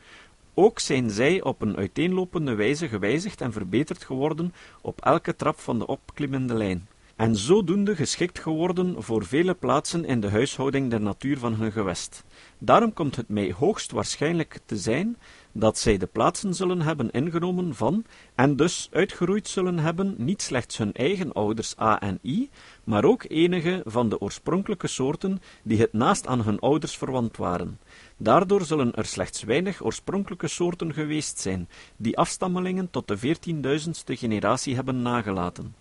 Ook 0.54 0.80
zijn 0.80 1.10
zij 1.10 1.42
op 1.42 1.62
een 1.62 1.78
uiteenlopende 1.78 2.56
wijze 2.56 2.88
gewijzigd 2.88 3.42
en 3.42 3.52
verbeterd 3.52 4.04
geworden 4.04 4.54
op 4.82 5.02
elke 5.02 5.36
trap 5.36 5.60
van 5.60 5.80
de 5.80 5.88
opklimmende 5.88 6.54
lijn 6.54 6.88
en 7.18 7.36
zodoende 7.36 7.96
geschikt 7.96 8.40
geworden 8.40 9.04
voor 9.04 9.26
vele 9.26 9.54
plaatsen 9.54 10.06
in 10.06 10.20
de 10.20 10.30
huishouding 10.30 10.90
der 10.90 11.02
natuur 11.02 11.38
van 11.38 11.54
hun 11.54 11.72
gewest. 11.72 12.24
Daarom 12.58 12.94
komt 12.94 13.16
het 13.16 13.30
mij 13.30 13.52
hoogst 13.52 13.92
waarschijnlijk 13.92 14.60
te 14.66 14.78
zijn 14.78 15.18
dat 15.52 15.78
zij 15.78 15.98
de 15.98 16.06
plaatsen 16.06 16.54
zullen 16.54 16.82
hebben 16.82 17.12
ingenomen 17.12 17.76
van, 17.76 18.06
en 18.36 18.56
dus 18.56 18.90
uitgeroeid 18.92 19.48
zullen 19.48 19.80
hebben, 19.80 20.16
niet 20.18 20.42
slechts 20.42 20.78
hun 20.78 20.94
eigen 20.94 21.34
ouders 21.34 21.80
A 21.80 22.00
en 22.00 22.20
I, 22.24 22.50
maar 22.84 23.04
ook 23.04 23.26
enige 23.28 23.82
van 23.86 24.10
de 24.10 24.20
oorspronkelijke 24.20 24.88
soorten 24.88 25.42
die 25.64 25.80
het 25.80 25.94
naast 25.94 26.28
aan 26.28 26.42
hun 26.42 26.60
ouders 26.60 26.98
verwant 26.98 27.38
waren. 27.38 27.80
Daardoor 28.18 28.62
zullen 28.62 28.96
er 28.96 29.06
slechts 29.06 29.44
weinig 29.44 29.84
oorspronkelijke 29.84 30.48
soorten 30.48 30.94
geweest 30.94 31.40
zijn, 31.40 31.70
die 31.96 32.18
afstammelingen 32.18 32.90
tot 32.90 33.08
de 33.08 33.18
veertienduizendste 33.18 34.16
generatie 34.16 34.76
hebben 34.76 35.02
nagelaten. 35.02 35.76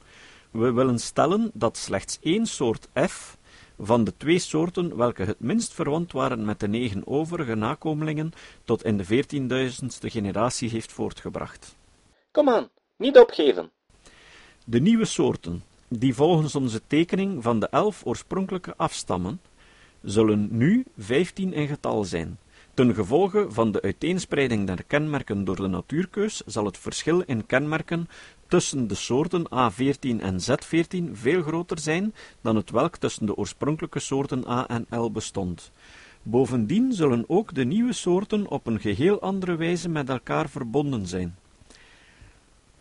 We 0.51 0.73
willen 0.73 0.99
stellen 0.99 1.51
dat 1.55 1.77
slechts 1.77 2.19
één 2.23 2.47
soort 2.47 2.89
F 3.09 3.37
van 3.79 4.05
de 4.05 4.17
twee 4.17 4.39
soorten 4.39 4.97
welke 4.97 5.23
het 5.23 5.41
minst 5.41 5.75
verwant 5.75 6.13
waren 6.13 6.45
met 6.45 6.61
de 6.61 6.69
negen 6.69 7.07
overige 7.07 7.55
nakomelingen 7.55 8.33
tot 8.65 8.85
in 8.85 8.97
de 8.97 9.05
veertienduizendste 9.05 10.11
generatie 10.11 10.71
heeft 10.71 10.93
voortgebracht. 10.93 11.77
Kom 12.31 12.49
aan, 12.49 12.69
niet 12.97 13.19
opgeven. 13.19 13.71
De 14.65 14.81
nieuwe 14.81 15.05
soorten, 15.05 15.63
die 15.89 16.15
volgens 16.15 16.55
onze 16.55 16.81
tekening 16.87 17.43
van 17.43 17.61
de 17.61 17.69
elf 17.69 18.03
oorspronkelijke 18.05 18.75
afstammen, 18.77 19.41
zullen 20.03 20.49
nu 20.51 20.85
vijftien 20.99 21.53
in 21.53 21.67
getal 21.67 22.05
zijn. 22.05 22.39
Ten 22.77 22.95
gevolge 22.95 23.47
van 23.49 23.73
de 23.73 23.83
uiteenspreiding 23.83 24.67
der 24.67 24.85
kenmerken 24.85 25.45
door 25.45 25.57
de 25.57 25.67
natuurkeus 25.67 26.43
zal 26.47 26.65
het 26.65 26.79
verschil 26.79 27.21
in 27.21 27.47
kenmerken 27.47 28.09
tussen 28.49 28.89
de 28.89 28.95
soorten 28.95 29.45
A14 29.45 30.21
en 30.21 30.39
Z14 30.41 31.13
veel 31.13 31.43
groter 31.43 31.79
zijn 31.79 32.15
dan 32.41 32.57
het 32.57 32.71
welk 32.71 32.97
tussen 32.97 33.27
de 33.27 33.37
oorspronkelijke 33.37 33.99
soorten 33.99 34.49
A 34.49 34.69
en 34.69 34.87
L 34.91 35.11
bestond. 35.11 35.71
Bovendien 36.23 36.93
zullen 36.93 37.25
ook 37.27 37.55
de 37.55 37.65
nieuwe 37.65 37.93
soorten 37.93 38.49
op 38.49 38.67
een 38.67 38.81
geheel 38.81 39.21
andere 39.21 39.57
wijze 39.57 39.89
met 39.89 40.09
elkaar 40.09 40.49
verbonden 40.49 41.07
zijn. 41.07 41.37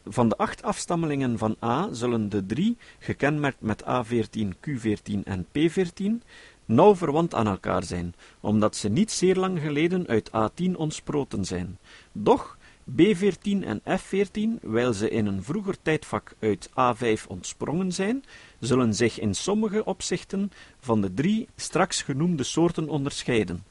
Van 0.07 0.29
de 0.29 0.37
acht 0.37 0.63
afstammelingen 0.63 1.37
van 1.37 1.55
A 1.63 1.93
zullen 1.93 2.29
de 2.29 2.45
drie, 2.45 2.77
gekenmerkt 2.99 3.61
met 3.61 3.83
A14, 3.83 4.47
Q14 4.67 5.23
en 5.23 5.45
P14, 5.45 6.23
nauw 6.65 6.95
verwant 6.95 7.33
aan 7.33 7.47
elkaar 7.47 7.83
zijn, 7.83 8.15
omdat 8.39 8.75
ze 8.75 8.89
niet 8.89 9.11
zeer 9.11 9.35
lang 9.35 9.59
geleden 9.59 10.07
uit 10.07 10.29
A10 10.29 10.71
ontsproten 10.75 11.45
zijn. 11.45 11.77
Doch 12.11 12.57
B14 12.91 13.63
en 13.63 13.81
F14, 13.81 14.61
wijl 14.61 14.93
ze 14.93 15.09
in 15.09 15.25
een 15.25 15.43
vroeger 15.43 15.75
tijdvak 15.81 16.35
uit 16.39 16.69
A5 16.69 17.27
ontsprongen 17.27 17.91
zijn, 17.91 18.23
zullen 18.59 18.93
zich 18.93 19.19
in 19.19 19.33
sommige 19.33 19.85
opzichten 19.85 20.51
van 20.79 21.01
de 21.01 21.13
drie 21.13 21.47
straks 21.55 22.01
genoemde 22.01 22.43
soorten 22.43 22.89
onderscheiden. 22.89 23.63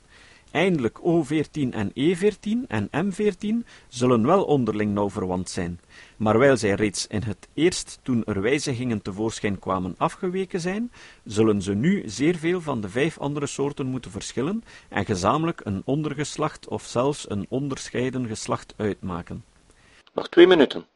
Eindelijk 0.55 0.99
O14 0.99 1.71
en 1.71 1.91
E14 1.91 2.67
en 2.69 2.89
M14 2.91 3.67
zullen 3.89 4.27
wel 4.27 4.45
onderling 4.45 4.95
nauw 4.95 5.11
verwant 5.11 5.51
zijn, 5.51 5.81
maar 6.17 6.39
wijl 6.39 6.57
zij 6.57 6.75
reeds 6.75 7.07
in 7.07 7.23
het 7.23 7.49
eerst 7.55 7.99
toen 8.03 8.25
er 8.25 8.41
wijzigingen 8.41 9.03
tevoorschijn 9.03 9.59
kwamen 9.59 9.95
afgeweken 9.99 10.61
zijn, 10.61 10.93
zullen 11.25 11.63
ze 11.63 11.75
nu 11.75 12.03
zeer 12.07 12.37
veel 12.37 12.61
van 12.61 12.81
de 12.81 12.89
vijf 12.89 13.19
andere 13.19 13.47
soorten 13.47 13.87
moeten 13.87 14.11
verschillen 14.11 14.65
en 14.89 15.05
gezamenlijk 15.05 15.61
een 15.65 15.83
ondergeslacht 15.85 16.69
of 16.69 16.85
zelfs 16.85 17.31
een 17.31 17.47
onderscheiden 17.49 18.27
geslacht 18.27 18.75
uitmaken. 18.77 19.45
Nog 20.13 20.29
twee 20.29 20.47
minuten. 20.47 20.87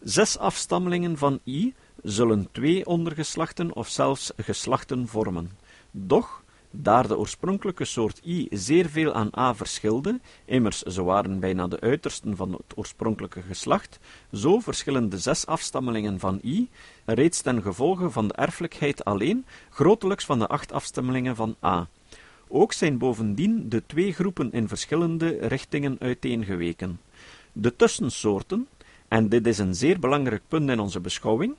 Zes 0.00 0.38
afstammelingen 0.38 1.18
van 1.18 1.40
I 1.46 1.74
zullen 2.02 2.48
twee 2.52 2.86
ondergeslachten 2.86 3.74
of 3.74 3.88
zelfs 3.88 4.32
geslachten 4.36 5.08
vormen. 5.08 5.50
Doch 5.90 6.39
daar 6.70 7.08
de 7.08 7.18
oorspronkelijke 7.18 7.84
soort 7.84 8.20
I 8.26 8.46
zeer 8.50 8.88
veel 8.88 9.12
aan 9.12 9.30
A 9.38 9.54
verschilde, 9.54 10.20
immers 10.44 10.82
ze 10.82 11.02
waren 11.02 11.40
bijna 11.40 11.68
de 11.68 11.80
uitersten 11.80 12.36
van 12.36 12.52
het 12.52 12.72
oorspronkelijke 12.74 13.42
geslacht, 13.42 13.98
zo 14.32 14.58
verschillen 14.58 15.08
de 15.08 15.18
zes 15.18 15.46
afstammelingen 15.46 16.18
van 16.18 16.40
I, 16.44 16.68
reeds 17.04 17.40
ten 17.40 17.62
gevolge 17.62 18.10
van 18.10 18.28
de 18.28 18.34
erfelijkheid 18.34 19.04
alleen, 19.04 19.44
grotelijks 19.70 20.24
van 20.24 20.38
de 20.38 20.46
acht 20.46 20.72
afstammelingen 20.72 21.36
van 21.36 21.56
A. 21.64 21.88
Ook 22.48 22.72
zijn 22.72 22.98
bovendien 22.98 23.68
de 23.68 23.82
twee 23.86 24.12
groepen 24.12 24.52
in 24.52 24.68
verschillende 24.68 25.38
richtingen 25.40 25.96
uiteengeweken. 25.98 27.00
De 27.52 27.76
tussensoorten, 27.76 28.68
en 29.08 29.28
dit 29.28 29.46
is 29.46 29.58
een 29.58 29.74
zeer 29.74 29.98
belangrijk 29.98 30.42
punt 30.48 30.70
in 30.70 30.80
onze 30.80 31.00
beschouwing, 31.00 31.54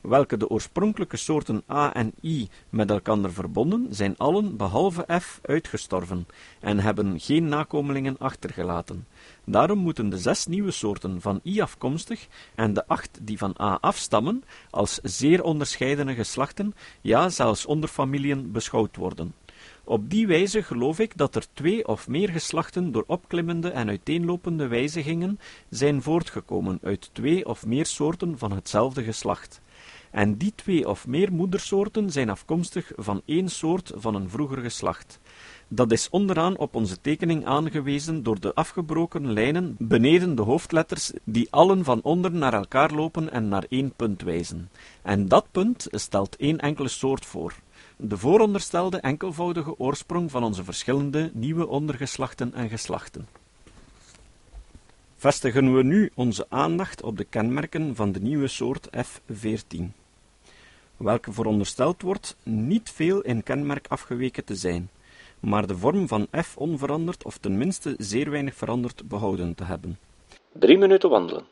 welke 0.00 0.36
de 0.36 0.48
oorspronkelijke 0.48 1.16
soorten 1.16 1.62
A 1.70 1.94
en 1.94 2.12
I 2.22 2.48
met 2.68 2.90
elkander 2.90 3.32
verbonden, 3.32 3.86
zijn 3.90 4.16
allen 4.16 4.56
behalve 4.56 5.06
F 5.20 5.40
uitgestorven 5.42 6.26
en 6.60 6.78
hebben 6.78 7.20
geen 7.20 7.48
nakomelingen 7.48 8.18
achtergelaten. 8.18 9.06
Daarom 9.44 9.78
moeten 9.78 10.08
de 10.08 10.18
zes 10.18 10.46
nieuwe 10.46 10.70
soorten 10.70 11.20
van 11.20 11.40
I 11.44 11.60
afkomstig 11.60 12.26
en 12.54 12.74
de 12.74 12.86
acht 12.86 13.18
die 13.22 13.38
van 13.38 13.54
A 13.60 13.78
afstammen, 13.80 14.44
als 14.70 14.98
zeer 15.02 15.42
onderscheidene 15.42 16.14
geslachten, 16.14 16.74
ja 17.00 17.28
zelfs 17.28 17.66
onderfamiliën 17.66 18.52
beschouwd 18.52 18.96
worden. 18.96 19.34
Op 19.84 20.10
die 20.10 20.26
wijze 20.26 20.62
geloof 20.62 20.98
ik 20.98 21.16
dat 21.16 21.34
er 21.34 21.46
twee 21.52 21.88
of 21.88 22.08
meer 22.08 22.28
geslachten 22.28 22.92
door 22.92 23.04
opklimmende 23.06 23.70
en 23.70 23.88
uiteenlopende 23.88 24.66
wijzigingen 24.66 25.38
zijn 25.68 26.02
voortgekomen 26.02 26.78
uit 26.82 27.10
twee 27.12 27.46
of 27.46 27.66
meer 27.66 27.86
soorten 27.86 28.38
van 28.38 28.52
hetzelfde 28.52 29.02
geslacht 29.02 29.60
en 30.16 30.36
die 30.36 30.52
twee 30.54 30.88
of 30.88 31.06
meer 31.06 31.32
moedersoorten 31.32 32.10
zijn 32.10 32.30
afkomstig 32.30 32.92
van 32.96 33.22
één 33.24 33.48
soort 33.48 33.92
van 33.94 34.14
een 34.14 34.30
vroeger 34.30 34.58
geslacht. 34.58 35.18
Dat 35.68 35.92
is 35.92 36.08
onderaan 36.10 36.56
op 36.56 36.74
onze 36.74 37.00
tekening 37.00 37.46
aangewezen 37.46 38.22
door 38.22 38.40
de 38.40 38.54
afgebroken 38.54 39.32
lijnen 39.32 39.76
beneden 39.78 40.34
de 40.34 40.42
hoofdletters, 40.42 41.12
die 41.24 41.48
allen 41.50 41.84
van 41.84 42.00
onder 42.02 42.32
naar 42.32 42.54
elkaar 42.54 42.92
lopen 42.92 43.32
en 43.32 43.48
naar 43.48 43.64
één 43.68 43.92
punt 43.96 44.22
wijzen. 44.22 44.70
En 45.02 45.28
dat 45.28 45.46
punt 45.50 45.86
stelt 45.90 46.36
één 46.36 46.58
enkele 46.58 46.88
soort 46.88 47.24
voor. 47.24 47.54
De 47.96 48.18
vooronderstelde 48.18 48.98
enkelvoudige 48.98 49.78
oorsprong 49.78 50.30
van 50.30 50.44
onze 50.44 50.64
verschillende 50.64 51.30
nieuwe 51.34 51.66
ondergeslachten 51.66 52.54
en 52.54 52.68
geslachten. 52.68 53.28
Vestigen 55.16 55.74
we 55.74 55.82
nu 55.82 56.10
onze 56.14 56.46
aandacht 56.48 57.02
op 57.02 57.16
de 57.16 57.24
kenmerken 57.24 57.96
van 57.96 58.12
de 58.12 58.20
nieuwe 58.20 58.48
soort 58.48 58.88
F14 58.96 60.04
welke 60.96 61.32
verondersteld 61.32 62.02
wordt 62.02 62.36
niet 62.42 62.90
veel 62.90 63.20
in 63.20 63.42
kenmerk 63.42 63.86
afgeweken 63.88 64.44
te 64.44 64.54
zijn, 64.54 64.90
maar 65.40 65.66
de 65.66 65.76
vorm 65.76 66.08
van 66.08 66.26
f 66.42 66.56
onveranderd 66.56 67.24
of 67.24 67.38
tenminste 67.38 67.94
zeer 67.98 68.30
weinig 68.30 68.54
veranderd 68.54 69.08
behouden 69.08 69.54
te 69.54 69.64
hebben. 69.64 69.98
Drie 70.52 70.78
minuten 70.78 71.10
wandelen. 71.10 71.44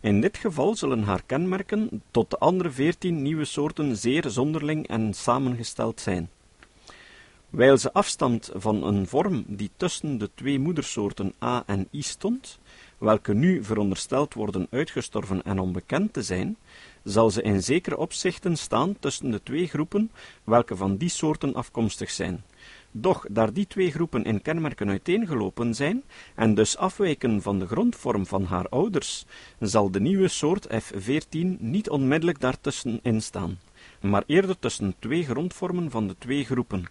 In 0.00 0.20
dit 0.20 0.36
geval 0.36 0.74
zullen 0.74 1.02
haar 1.02 1.22
kenmerken 1.26 2.02
tot 2.10 2.30
de 2.30 2.38
andere 2.38 2.70
veertien 2.70 3.22
nieuwe 3.22 3.44
soorten 3.44 3.96
zeer 3.96 4.30
zonderling 4.30 4.88
en 4.88 5.14
samengesteld 5.14 6.00
zijn. 6.00 6.30
Wijl 7.50 7.78
ze 7.78 7.92
afstamt 7.92 8.50
van 8.54 8.84
een 8.84 9.06
vorm 9.06 9.44
die 9.46 9.70
tussen 9.76 10.18
de 10.18 10.30
twee 10.34 10.58
moedersoorten 10.58 11.34
A 11.44 11.62
en 11.66 11.88
I 11.92 12.02
stond, 12.02 12.58
welke 12.98 13.34
nu 13.34 13.64
verondersteld 13.64 14.34
worden 14.34 14.66
uitgestorven 14.70 15.42
en 15.42 15.58
onbekend 15.58 16.12
te 16.12 16.22
zijn, 16.22 16.56
zal 17.06 17.30
ze 17.30 17.42
in 17.42 17.62
zekere 17.62 17.96
opzichten 17.96 18.56
staan 18.56 18.98
tussen 18.98 19.30
de 19.30 19.42
twee 19.42 19.66
groepen 19.66 20.10
welke 20.44 20.76
van 20.76 20.96
die 20.96 21.08
soorten 21.08 21.54
afkomstig 21.54 22.10
zijn. 22.10 22.44
Doch, 22.90 23.26
daar 23.30 23.52
die 23.52 23.66
twee 23.66 23.90
groepen 23.90 24.24
in 24.24 24.42
kenmerken 24.42 24.88
uiteengelopen 24.88 25.74
zijn, 25.74 26.04
en 26.34 26.54
dus 26.54 26.76
afwijken 26.76 27.42
van 27.42 27.58
de 27.58 27.66
grondvorm 27.66 28.26
van 28.26 28.44
haar 28.44 28.68
ouders, 28.68 29.24
zal 29.60 29.90
de 29.90 30.00
nieuwe 30.00 30.28
soort 30.28 30.68
F14 30.68 31.58
niet 31.58 31.90
onmiddellijk 31.90 32.40
daartussen 32.40 33.00
instaan, 33.02 33.58
maar 34.00 34.22
eerder 34.26 34.58
tussen 34.58 34.94
twee 34.98 35.24
grondvormen 35.24 35.90
van 35.90 36.08
de 36.08 36.14
twee 36.18 36.44
groepen. 36.44 36.84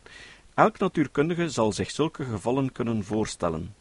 Elk 0.53 0.79
natuurkundige 0.79 1.49
zal 1.49 1.71
zich 1.71 1.91
zulke 1.91 2.23
gevallen 2.23 2.71
kunnen 2.71 3.03
voorstellen. 3.03 3.73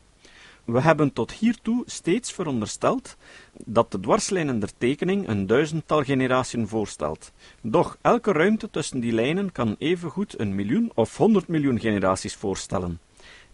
We 0.65 0.81
hebben 0.81 1.13
tot 1.13 1.33
hiertoe 1.33 1.83
steeds 1.87 2.33
verondersteld 2.33 3.17
dat 3.65 3.91
de 3.93 4.01
dwarslijnen 4.01 4.59
der 4.59 4.71
tekening 4.79 5.29
een 5.29 5.47
duizendtal 5.47 6.03
generatiën 6.03 6.69
voorstelt. 6.69 7.33
Doch 7.61 7.99
elke 8.01 8.33
ruimte 8.33 8.71
tussen 8.71 9.01
die 9.01 9.13
lijnen 9.13 9.53
kan 9.53 9.77
evengoed 9.79 10.41
een 10.41 10.55
miljoen 10.55 10.91
of 10.95 11.17
honderd 11.17 11.49
miljoen 11.49 11.81
generaties 11.81 12.35
voorstellen. 12.35 13.01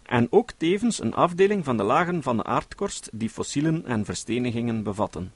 En 0.03 0.27
ook 0.29 0.51
tevens 0.57 1.01
een 1.01 1.13
afdeling 1.13 1.65
van 1.65 1.77
de 1.77 1.83
lagen 1.83 2.23
van 2.23 2.37
de 2.37 2.43
aardkorst 2.43 3.09
die 3.13 3.29
fossielen 3.29 3.85
en 3.85 4.05
verstenigingen 4.05 4.83
bevatten. 4.83 5.33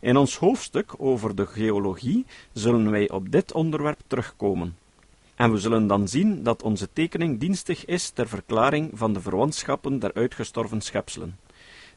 In 0.00 0.16
ons 0.16 0.36
hoofdstuk 0.36 0.94
over 0.96 1.34
de 1.34 1.46
geologie 1.46 2.26
zullen 2.52 2.90
wij 2.90 3.10
op 3.10 3.30
dit 3.30 3.52
onderwerp 3.52 4.00
terugkomen. 4.06 4.76
En 5.34 5.52
we 5.52 5.58
zullen 5.58 5.86
dan 5.86 6.08
zien 6.08 6.42
dat 6.42 6.62
onze 6.62 6.88
tekening 6.92 7.40
dienstig 7.40 7.84
is 7.84 8.10
ter 8.10 8.28
verklaring 8.28 8.90
van 8.94 9.12
de 9.12 9.20
verwantschappen 9.20 9.98
der 9.98 10.14
uitgestorven 10.14 10.80
schepselen, 10.80 11.38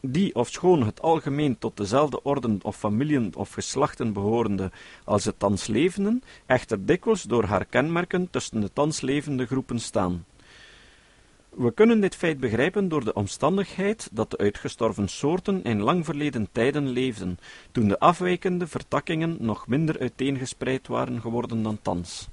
die, 0.02 0.36
ofschoon 0.36 0.84
het 0.86 1.02
algemeen 1.02 1.58
tot 1.58 1.78
dezelfde 1.78 2.24
orden 2.24 2.60
of 2.62 2.76
familien 2.76 3.36
of 3.36 3.52
geslachten 3.52 4.14
behorende 4.14 4.72
als 5.04 5.24
de 5.24 5.34
thans 5.38 5.68
levenden, 5.68 6.24
echter 6.46 6.86
dikwijls 6.86 7.24
door 7.24 7.44
haar 7.44 7.66
kenmerken 7.66 8.30
tussen 8.30 8.62
de 8.62 8.74
thans 8.74 9.02
levende 9.02 9.46
groepen 9.46 9.80
staan. 9.80 10.26
We 11.50 11.74
kunnen 11.74 12.02
dit 12.02 12.16
feit 12.16 12.40
begrijpen 12.40 12.88
door 12.90 13.04
de 13.04 13.14
omstandigheid 13.14 14.10
dat 14.12 14.32
de 14.32 14.38
uitgestorven 14.38 15.08
soorten 15.08 15.64
in 15.64 15.82
lang 15.82 16.06
verleden 16.06 16.48
tijden 16.52 16.90
leefden, 16.90 17.38
toen 17.72 17.88
de 17.88 18.00
afwijkende 18.00 18.68
vertakkingen 18.68 19.38
nog 19.40 19.68
minder 19.68 20.00
uiteengespreid 20.00 20.88
waren 20.88 21.22
geworden 21.22 21.64
dan 21.64 21.80
thans. 21.82 22.30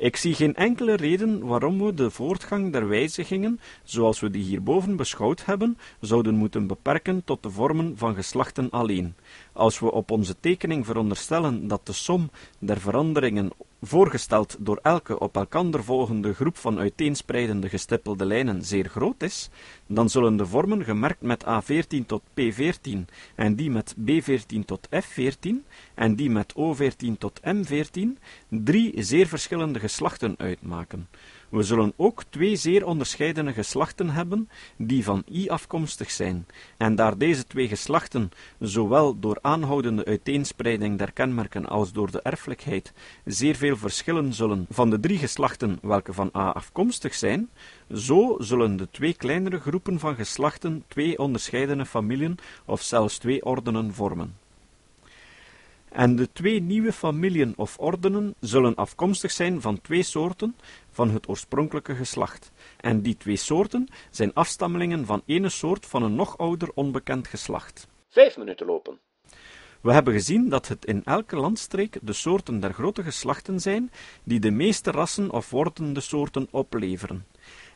Ik 0.00 0.16
zie 0.16 0.34
geen 0.34 0.54
enkele 0.54 0.96
reden 0.96 1.46
waarom 1.46 1.84
we 1.84 1.94
de 1.94 2.10
voortgang 2.10 2.72
der 2.72 2.88
wijzigingen, 2.88 3.60
zoals 3.84 4.20
we 4.20 4.30
die 4.30 4.42
hierboven 4.42 4.96
beschouwd 4.96 5.44
hebben, 5.44 5.78
zouden 6.00 6.34
moeten 6.34 6.66
beperken 6.66 7.24
tot 7.24 7.42
de 7.42 7.50
vormen 7.50 7.96
van 7.96 8.14
geslachten 8.14 8.70
alleen. 8.70 9.14
Als 9.52 9.78
we 9.78 9.92
op 9.92 10.10
onze 10.10 10.36
tekening 10.40 10.86
veronderstellen 10.86 11.68
dat 11.68 11.86
de 11.86 11.92
som 11.92 12.30
der 12.58 12.80
veranderingen 12.80 13.50
voorgesteld 13.82 14.56
door 14.58 14.78
elke 14.82 15.18
op 15.18 15.36
elkander 15.36 15.84
volgende 15.84 16.34
groep 16.34 16.56
van 16.56 16.78
uiteenspreidende 16.78 17.68
gestippelde 17.68 18.24
lijnen 18.24 18.64
zeer 18.64 18.88
groot 18.88 19.22
is, 19.22 19.48
dan 19.86 20.08
zullen 20.08 20.36
de 20.36 20.46
vormen 20.46 20.84
gemerkt 20.84 21.20
met 21.20 21.44
A14 21.44 22.06
tot 22.06 22.22
P14 22.40 22.98
en 23.34 23.54
die 23.54 23.70
met 23.70 23.94
B14 24.00 24.64
tot 24.66 24.88
F14 25.04 25.48
en 25.94 26.14
die 26.14 26.30
met 26.30 26.54
O14 26.54 27.18
tot 27.18 27.40
M14 27.40 28.08
drie 28.48 29.02
zeer 29.02 29.26
verschillende 29.26 29.78
geslachten 29.78 30.34
uitmaken. 30.38 31.08
We 31.50 31.62
zullen 31.62 31.92
ook 31.96 32.22
twee 32.28 32.56
zeer 32.56 32.86
onderscheidene 32.86 33.52
geslachten 33.52 34.10
hebben, 34.10 34.48
die 34.76 35.04
van 35.04 35.24
I 35.32 35.48
afkomstig 35.48 36.10
zijn, 36.10 36.46
en 36.76 36.94
daar 36.94 37.18
deze 37.18 37.44
twee 37.44 37.68
geslachten, 37.68 38.30
zowel 38.58 39.18
door 39.18 39.38
aanhoudende 39.40 40.04
uiteenspreiding 40.04 40.98
der 40.98 41.12
kenmerken 41.12 41.66
als 41.66 41.92
door 41.92 42.10
de 42.10 42.22
erfelijkheid, 42.22 42.92
zeer 43.24 43.56
veel 43.56 43.76
verschillen 43.76 44.32
zullen 44.32 44.66
van 44.70 44.90
de 44.90 45.00
drie 45.00 45.18
geslachten 45.18 45.78
welke 45.82 46.12
van 46.12 46.30
A 46.36 46.50
afkomstig 46.50 47.14
zijn, 47.14 47.50
zo 47.94 48.36
zullen 48.38 48.76
de 48.76 48.88
twee 48.90 49.14
kleinere 49.14 49.60
groepen 49.60 49.98
van 49.98 50.14
geslachten 50.14 50.84
twee 50.88 51.18
onderscheidene 51.18 51.86
familien 51.86 52.38
of 52.64 52.82
zelfs 52.82 53.18
twee 53.18 53.44
ordenen 53.44 53.94
vormen. 53.94 54.34
En 55.90 56.16
de 56.16 56.32
twee 56.32 56.60
nieuwe 56.60 56.92
familien 56.92 57.52
of 57.56 57.78
ordenen 57.78 58.34
zullen 58.40 58.74
afkomstig 58.74 59.30
zijn 59.30 59.60
van 59.60 59.80
twee 59.80 60.02
soorten 60.02 60.56
van 60.90 61.10
het 61.10 61.28
oorspronkelijke 61.28 61.94
geslacht. 61.94 62.52
En 62.76 63.00
die 63.00 63.16
twee 63.16 63.36
soorten 63.36 63.88
zijn 64.10 64.34
afstammelingen 64.34 65.06
van 65.06 65.22
ene 65.26 65.48
soort 65.48 65.86
van 65.86 66.02
een 66.02 66.14
nog 66.14 66.38
ouder 66.38 66.68
onbekend 66.74 67.26
geslacht. 67.26 67.88
Vijf 68.08 68.36
minuten 68.36 68.66
lopen. 68.66 68.98
We 69.80 69.92
hebben 69.92 70.12
gezien 70.12 70.48
dat 70.48 70.68
het 70.68 70.84
in 70.84 71.04
elke 71.04 71.36
landstreek 71.36 71.98
de 72.02 72.12
soorten 72.12 72.60
der 72.60 72.72
grote 72.72 73.02
geslachten 73.02 73.60
zijn 73.60 73.90
die 74.24 74.40
de 74.40 74.50
meeste 74.50 74.90
rassen 74.90 75.30
of 75.30 75.50
wordende 75.50 76.00
soorten 76.00 76.48
opleveren. 76.50 77.26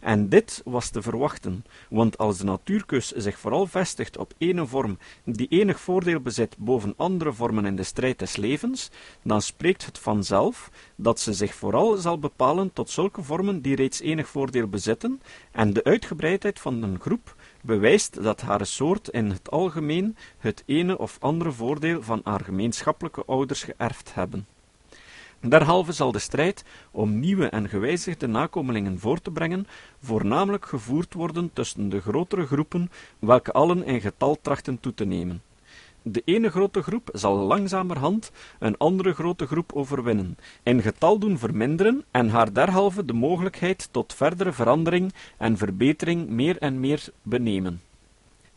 En 0.05 0.29
dit 0.29 0.63
was 0.65 0.91
te 0.91 1.03
verwachten, 1.03 1.65
want 1.91 2.19
als 2.19 2.39
de 2.39 2.45
natuurkeus 2.45 3.11
zich 3.11 3.39
vooral 3.39 3.67
vestigt 3.67 4.17
op 4.17 4.33
ene 4.39 4.67
vorm 4.67 4.99
die 5.25 5.49
enig 5.49 5.81
voordeel 5.81 6.21
bezit 6.21 6.57
boven 6.59 6.95
andere 6.97 7.33
vormen 7.33 7.65
in 7.65 7.77
de 7.77 7.83
strijd 7.83 8.19
des 8.19 8.37
levens, 8.37 8.91
dan 9.23 9.43
spreekt 9.43 9.87
het 9.87 9.99
vanzelf 9.99 10.71
dat 10.97 11.21
ze 11.21 11.33
zich 11.33 11.55
vooral 11.55 11.97
zal 11.97 12.19
bepalen 12.19 12.73
tot 12.73 12.91
zulke 12.91 13.23
vormen 13.23 13.61
die 13.61 13.77
reeds 13.77 14.01
enig 14.01 14.29
voordeel 14.29 14.69
bezitten, 14.69 15.21
en 15.51 15.73
de 15.73 15.85
uitgebreidheid 15.85 16.61
van 16.61 16.83
een 16.83 17.01
groep 17.01 17.37
bewijst 17.63 18.23
dat 18.23 18.41
haar 18.41 18.67
soort 18.67 19.09
in 19.09 19.31
het 19.31 19.51
algemeen 19.51 20.17
het 20.39 20.63
ene 20.67 20.99
of 20.99 21.17
andere 21.21 21.53
voordeel 21.53 22.03
van 22.03 22.21
haar 22.25 22.41
gemeenschappelijke 22.41 23.25
ouders 23.25 23.63
geërfd 23.63 24.15
hebben. 24.15 24.47
Derhalve 25.49 25.93
zal 25.93 26.13
de 26.13 26.19
strijd 26.19 26.65
om 26.91 27.21
nieuwe 27.21 27.47
en 27.49 27.69
gewijzigde 27.69 28.27
nakomelingen 28.27 28.99
voor 28.99 29.21
te 29.21 29.31
brengen 29.31 29.67
voornamelijk 30.03 30.67
gevoerd 30.67 31.15
worden 31.15 31.51
tussen 31.53 31.89
de 31.89 32.01
grotere 32.01 32.47
groepen, 32.47 32.91
welke 33.19 33.53
allen 33.53 33.85
in 33.85 34.01
getal 34.01 34.39
trachten 34.43 34.81
toe 34.81 34.95
te 34.95 35.05
nemen. 35.05 35.43
De 36.03 36.23
ene 36.25 36.51
grote 36.51 36.83
groep 36.83 37.09
zal 37.13 37.37
langzamerhand 37.37 38.31
een 38.59 38.77
andere 38.77 39.13
grote 39.13 39.47
groep 39.47 39.73
overwinnen, 39.73 40.39
in 40.63 40.83
getal 40.83 41.19
doen 41.19 41.39
verminderen 41.39 42.05
en 42.11 42.29
haar 42.29 42.53
derhalve 42.53 43.05
de 43.05 43.13
mogelijkheid 43.13 43.89
tot 43.91 44.15
verdere 44.15 44.53
verandering 44.53 45.13
en 45.39 45.57
verbetering 45.57 46.29
meer 46.29 46.59
en 46.59 46.81
meer 46.81 47.05
benemen. 47.23 47.81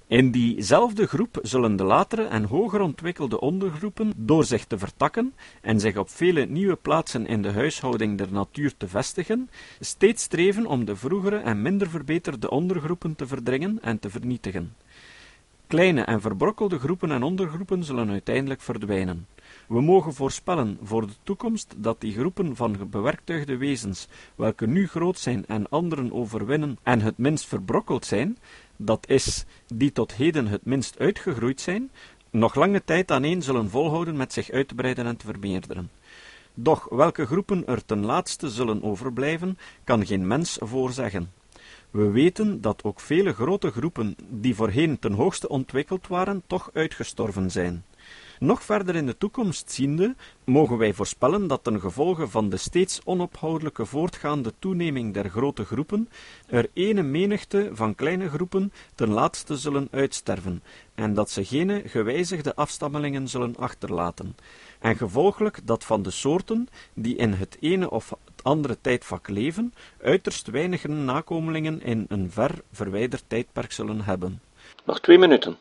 In 0.08 0.32
diezelfde 0.32 1.08
groep 1.08 1.40
zullen 1.42 1.76
de 1.76 1.84
latere 1.84 2.24
en 2.24 2.44
hoger 2.44 2.82
ontwikkelde 2.82 3.40
ondergroepen, 3.40 4.14
door 4.16 4.44
zich 4.44 4.66
te 4.66 4.78
vertakken 4.78 5.34
en 5.62 5.80
zich 5.80 5.98
op 5.98 6.10
vele 6.10 6.46
nieuwe 6.46 6.76
plaatsen 6.76 7.28
in 7.28 7.42
de 7.42 7.52
huishouding 7.52 8.18
der 8.18 8.32
natuur 8.32 8.74
te 8.78 8.88
vestigen, 8.88 9.50
steeds 9.80 10.24
streven 10.24 10.66
om 10.66 10.86
de 10.86 10.96
vroegere 10.96 11.38
en 11.38 11.62
minder 11.62 11.90
verbeterde 11.90 12.50
ondergroepen 12.50 13.16
te 13.16 13.28
verdringen 13.28 13.80
en 13.82 14.00
te 14.00 14.10
vernietigen. 14.10 14.76
Kleine 15.68 16.02
en 16.02 16.22
verbrokkelde 16.22 16.80
groepen 16.80 17.12
en 17.12 17.24
ondergroepen 17.24 17.84
zullen 17.84 18.10
uiteindelijk 18.10 18.62
verdwijnen. 18.62 19.28
We 19.68 19.82
mogen 19.82 20.14
voorspellen 20.14 20.78
voor 20.84 21.08
de 21.08 21.14
toekomst 21.24 21.74
dat 21.78 22.02
die 22.02 22.14
groepen 22.14 22.56
van 22.56 22.90
bewerktuigde 22.90 23.58
wezens, 23.58 24.08
welke 24.36 24.68
nu 24.68 24.88
groot 24.88 25.20
zijn 25.20 25.46
en 25.46 25.70
anderen 25.70 26.14
overwinnen 26.14 26.78
en 26.84 27.02
het 27.02 27.18
minst 27.18 27.46
verbrokkeld 27.46 28.06
zijn, 28.06 28.38
dat 28.76 29.10
is, 29.10 29.46
die 29.74 29.92
tot 29.92 30.14
heden 30.14 30.48
het 30.48 30.66
minst 30.66 31.00
uitgegroeid 31.00 31.62
zijn, 31.62 31.92
nog 32.30 32.56
lange 32.56 32.84
tijd 32.84 33.12
aaneen 33.12 33.42
zullen 33.42 33.70
volhouden 33.70 34.18
met 34.18 34.34
zich 34.34 34.50
uit 34.50 34.68
te 34.68 34.76
breiden 34.76 35.06
en 35.06 35.18
te 35.18 35.26
vermeerderen. 35.26 35.90
Doch 36.54 36.90
welke 36.90 37.26
groepen 37.26 37.68
er 37.68 37.86
ten 37.86 38.06
laatste 38.06 38.50
zullen 38.50 38.84
overblijven, 38.84 39.58
kan 39.84 40.06
geen 40.06 40.28
mens 40.28 40.58
voorzeggen. 40.62 41.32
We 41.92 42.10
weten 42.12 42.62
dat 42.62 42.84
ook 42.84 43.00
vele 43.00 43.34
grote 43.34 43.72
groepen, 43.72 44.16
die 44.30 44.56
voorheen 44.56 45.00
ten 45.00 45.14
hoogste 45.14 45.50
ontwikkeld 45.50 46.08
waren, 46.08 46.44
toch 46.48 46.70
uitgestorven 46.74 47.52
zijn. 47.52 47.84
Nog 48.40 48.64
verder 48.64 48.96
in 48.96 49.06
de 49.06 49.18
toekomst 49.18 49.72
ziende, 49.72 50.16
mogen 50.44 50.78
wij 50.78 50.94
voorspellen 50.94 51.48
dat 51.48 51.64
ten 51.64 51.80
gevolge 51.80 52.28
van 52.28 52.50
de 52.50 52.58
steeds 52.58 53.02
onophoudelijke 53.04 53.86
voortgaande 53.86 54.54
toeneming 54.60 55.14
der 55.14 55.30
grote 55.30 55.66
groepen, 55.66 56.10
er 56.48 56.70
ene 56.74 57.04
menigte 57.04 57.70
van 57.74 57.96
kleine 57.96 58.30
groepen 58.30 58.72
ten 58.96 59.10
laatste 59.10 59.58
zullen 59.58 59.88
uitsterven, 59.92 60.64
en 60.96 61.14
dat 61.14 61.30
ze 61.30 61.46
geen 61.46 61.82
gewijzigde 61.86 62.56
afstammelingen 62.56 63.28
zullen 63.28 63.56
achterlaten, 63.56 64.36
en 64.80 64.96
gevolglijk 64.98 65.60
dat 65.64 65.84
van 65.84 66.02
de 66.02 66.12
soorten 66.12 66.68
die 66.94 67.16
in 67.16 67.34
het 67.34 67.58
ene 67.60 67.90
of 67.90 68.10
het 68.10 68.44
andere 68.44 68.78
tijdvak 68.82 69.28
leven, 69.28 69.74
uiterst 70.02 70.48
weinige 70.48 70.88
nakomelingen 70.88 71.82
in 71.82 72.06
een 72.08 72.32
ver 72.32 72.62
verwijderd 72.72 73.24
tijdperk 73.28 73.72
zullen 73.72 74.02
hebben. 74.02 74.42
Nog 74.86 75.00
twee 75.00 75.18
minuten. 75.18 75.58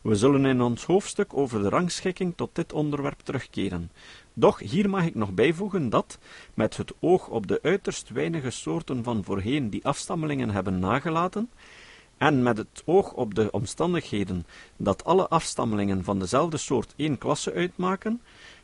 We 0.00 0.14
zullen 0.14 0.44
in 0.44 0.60
ons 0.60 0.84
hoofdstuk 0.84 1.36
over 1.36 1.62
de 1.62 1.68
rangschikking 1.68 2.32
tot 2.36 2.50
dit 2.52 2.72
onderwerp 2.72 3.20
terugkeren. 3.20 3.90
Doch 4.32 4.58
hier 4.58 4.90
mag 4.90 5.06
ik 5.06 5.14
nog 5.14 5.32
bijvoegen 5.32 5.88
dat, 5.88 6.18
met 6.54 6.76
het 6.76 6.92
oog 7.00 7.28
op 7.28 7.46
de 7.46 7.60
uiterst 7.62 8.10
weinige 8.10 8.50
soorten 8.50 9.04
van 9.04 9.24
voorheen 9.24 9.70
die 9.70 9.84
afstammelingen 9.84 10.50
hebben 10.50 10.78
nagelaten, 10.78 11.50
en 12.16 12.42
met 12.42 12.56
het 12.56 12.82
oog 12.84 13.12
op 13.12 13.34
de 13.34 13.50
omstandigheden 13.50 14.46
dat 14.76 15.04
alle 15.04 15.28
afstammelingen 15.28 16.04
van 16.04 16.18
dezelfde 16.18 16.56
soort 16.56 16.94
één 16.96 17.18
klasse 17.18 17.52
uitmaken, 17.52 18.20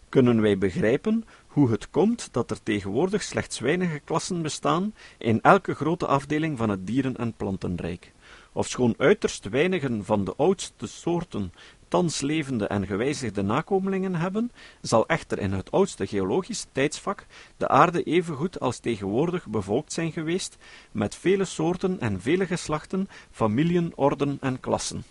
kunnen 0.09 0.41
wij 0.41 0.59
begrijpen 0.59 1.25
hoe 1.47 1.71
het 1.71 1.91
komt 1.91 2.29
dat 2.33 2.51
er 2.51 2.63
tegenwoordig 2.63 3.23
slechts 3.23 3.59
weinige 3.59 3.99
klassen 3.99 4.43
bestaan 4.43 4.95
in 5.19 5.43
elke 5.43 5.75
grote 5.75 6.07
afdeling 6.07 6.59
van 6.59 6.69
het 6.69 6.87
dieren- 6.87 7.17
en 7.17 7.33
plantenrijk. 7.33 8.13
Ofschoon 8.57 8.95
uiterst 8.99 9.49
weinigen 9.49 10.05
van 10.05 10.25
de 10.25 10.35
oudste 10.37 10.87
soorten 10.87 11.53
thans 11.89 12.21
levende 12.21 12.67
en 12.67 12.87
gewijzigde 12.87 13.43
nakomelingen 13.43 14.15
hebben, 14.15 14.53
zal 14.81 15.07
echter 15.07 15.39
in 15.39 15.53
het 15.53 15.71
oudste 15.71 16.07
geologische 16.07 16.67
tijdsvak 16.73 17.27
de 17.57 17.69
aarde 17.69 18.03
evengoed 18.03 18.61
als 18.61 18.79
tegenwoordig 18.79 19.47
bevolkt 19.47 19.93
zijn 19.93 20.13
geweest 20.13 20.57
met 20.93 21.15
vele 21.15 21.45
soorten 21.45 22.01
en 22.01 22.21
vele 22.21 22.47
geslachten, 22.47 23.09
familien, 23.31 23.93
orden 23.95 24.39
en 24.41 24.61
klassen. 24.61 25.05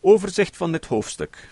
Overzicht 0.00 0.56
van 0.56 0.72
dit 0.72 0.86
hoofdstuk 0.86 1.48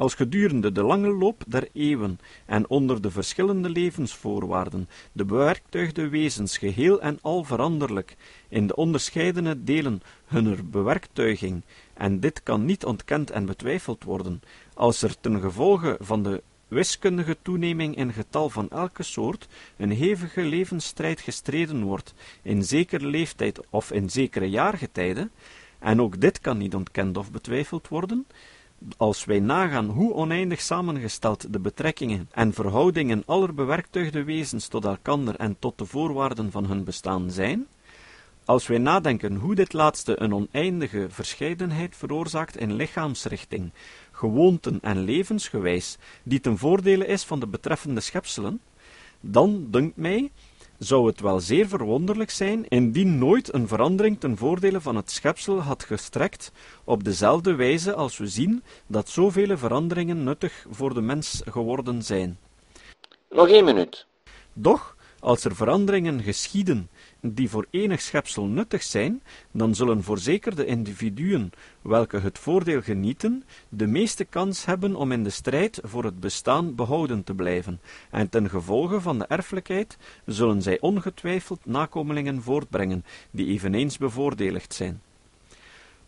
als 0.00 0.14
gedurende 0.14 0.72
de 0.72 0.82
lange 0.82 1.12
loop 1.12 1.42
der 1.46 1.68
eeuwen 1.72 2.18
en 2.46 2.68
onder 2.68 3.02
de 3.02 3.10
verschillende 3.10 3.68
levensvoorwaarden 3.68 4.88
de 5.12 5.24
bewerktuigde 5.24 6.08
wezens 6.08 6.58
geheel 6.58 7.00
en 7.00 7.18
al 7.22 7.44
veranderlijk 7.44 8.16
in 8.48 8.66
de 8.66 8.76
onderscheidene 8.76 9.64
delen 9.64 10.02
hunner 10.26 10.68
bewerktuiging, 10.70 11.62
en 11.94 12.20
dit 12.20 12.42
kan 12.42 12.64
niet 12.64 12.84
ontkend 12.84 13.30
en 13.30 13.46
betwijfeld 13.46 14.04
worden, 14.04 14.40
als 14.74 15.02
er 15.02 15.20
ten 15.20 15.40
gevolge 15.40 15.96
van 16.00 16.22
de 16.22 16.42
wiskundige 16.68 17.36
toeneming 17.42 17.96
in 17.96 18.12
getal 18.12 18.50
van 18.50 18.70
elke 18.70 19.02
soort 19.02 19.48
een 19.76 19.90
hevige 19.90 20.42
levensstrijd 20.42 21.20
gestreden 21.20 21.82
wordt 21.82 22.14
in 22.42 22.64
zekere 22.64 23.06
leeftijd 23.06 23.60
of 23.70 23.92
in 23.92 24.10
zekere 24.10 24.50
jaargetijden, 24.50 25.30
en 25.78 26.00
ook 26.00 26.20
dit 26.20 26.40
kan 26.40 26.58
niet 26.58 26.74
ontkend 26.74 27.16
of 27.16 27.30
betwijfeld 27.30 27.88
worden, 27.88 28.26
als 28.96 29.24
wij 29.24 29.40
nagaan 29.40 29.88
hoe 29.88 30.14
oneindig 30.14 30.60
samengesteld 30.60 31.52
de 31.52 31.58
betrekkingen 31.58 32.28
en 32.30 32.52
verhoudingen 32.52 33.22
aller 33.26 33.54
bewerktuigde 33.54 34.24
wezens 34.24 34.68
tot 34.68 34.84
elkander 34.84 35.36
en 35.36 35.56
tot 35.58 35.78
de 35.78 35.84
voorwaarden 35.86 36.50
van 36.50 36.66
hun 36.66 36.84
bestaan 36.84 37.30
zijn, 37.30 37.66
als 38.44 38.66
wij 38.66 38.78
nadenken 38.78 39.34
hoe 39.34 39.54
dit 39.54 39.72
laatste 39.72 40.20
een 40.20 40.34
oneindige 40.34 41.06
verscheidenheid 41.10 41.96
veroorzaakt 41.96 42.56
in 42.56 42.74
lichaamsrichting, 42.74 43.72
gewoonten 44.10 44.78
en 44.82 44.98
levensgewijs, 44.98 45.98
die 46.22 46.40
ten 46.40 46.58
voordele 46.58 47.06
is 47.06 47.24
van 47.24 47.40
de 47.40 47.46
betreffende 47.46 48.00
schepselen, 48.00 48.60
dan 49.20 49.66
dunkt 49.70 49.96
mij 49.96 50.30
zou 50.80 51.06
het 51.06 51.20
wel 51.20 51.40
zeer 51.40 51.68
verwonderlijk 51.68 52.30
zijn 52.30 52.68
indien 52.68 53.18
nooit 53.18 53.54
een 53.54 53.68
verandering 53.68 54.20
ten 54.20 54.36
voordele 54.36 54.80
van 54.80 54.96
het 54.96 55.10
schepsel 55.10 55.60
had 55.60 55.84
gestrekt 55.84 56.52
op 56.84 57.04
dezelfde 57.04 57.54
wijze 57.54 57.94
als 57.94 58.18
we 58.18 58.26
zien 58.26 58.62
dat 58.86 59.08
zoveel 59.08 59.58
veranderingen 59.58 60.24
nuttig 60.24 60.66
voor 60.70 60.94
de 60.94 61.00
mens 61.00 61.42
geworden 61.44 62.02
zijn. 62.02 62.38
Nog 63.30 63.48
één 63.48 63.64
minuut. 63.64 64.06
Doch, 64.52 64.96
als 65.18 65.44
er 65.44 65.54
veranderingen 65.54 66.22
geschieden 66.22 66.90
die 67.22 67.50
voor 67.50 67.66
enig 67.70 68.00
schepsel 68.00 68.46
nuttig 68.46 68.82
zijn, 68.82 69.22
dan 69.50 69.74
zullen 69.74 70.02
voorzeker 70.02 70.56
de 70.56 70.64
individuen 70.64 71.52
welke 71.82 72.18
het 72.18 72.38
voordeel 72.38 72.82
genieten, 72.82 73.44
de 73.68 73.86
meeste 73.86 74.24
kans 74.24 74.64
hebben 74.64 74.94
om 74.94 75.12
in 75.12 75.24
de 75.24 75.30
strijd 75.30 75.80
voor 75.82 76.04
het 76.04 76.20
bestaan 76.20 76.74
behouden 76.74 77.24
te 77.24 77.34
blijven, 77.34 77.80
en 78.10 78.28
ten 78.28 78.50
gevolge 78.50 79.00
van 79.00 79.18
de 79.18 79.26
erfelijkheid 79.26 79.96
zullen 80.26 80.62
zij 80.62 80.80
ongetwijfeld 80.80 81.66
nakomelingen 81.66 82.42
voortbrengen, 82.42 83.04
die 83.30 83.46
eveneens 83.46 83.98
bevoordeligd 83.98 84.74
zijn. 84.74 85.00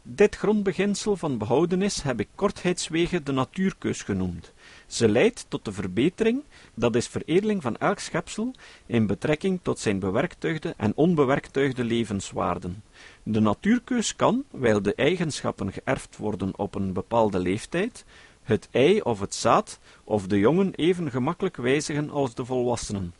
Dit 0.05 0.37
grondbeginsel 0.37 1.17
van 1.17 1.39
behoudenis 1.39 2.03
heb 2.03 2.21
ik 2.21 2.29
kortheidswege 2.35 3.23
de 3.23 3.33
natuurkeus 3.33 4.03
genoemd. 4.03 4.53
Ze 4.87 5.09
leidt 5.09 5.47
tot 5.49 5.65
de 5.65 5.73
verbetering, 5.73 6.43
dat 6.75 6.97
is 6.97 7.07
veredeling 7.07 7.63
van 7.63 7.77
elk 7.77 7.99
schepsel, 7.99 8.55
in 8.87 9.07
betrekking 9.07 9.59
tot 9.63 9.79
zijn 9.79 9.99
bewerktuigde 9.99 10.75
en 10.77 10.93
onbewerktuigde 10.95 11.85
levenswaarden. 11.85 12.83
De 13.23 13.41
natuurkeus 13.41 14.17
kan, 14.17 14.45
wijl 14.51 14.83
de 14.83 14.95
eigenschappen 14.95 15.73
geërfd 15.73 16.17
worden 16.17 16.59
op 16.59 16.75
een 16.75 16.93
bepaalde 16.93 17.39
leeftijd, 17.39 18.05
het 18.43 18.69
ei 18.71 19.01
of 19.01 19.21
het 19.21 19.35
zaad 19.35 19.79
of 20.05 20.27
de 20.27 20.39
jongen 20.39 20.75
even 20.75 21.11
gemakkelijk 21.11 21.57
wijzigen 21.57 22.11
als 22.11 22.35
de 22.35 22.45
volwassenen. 22.45 23.15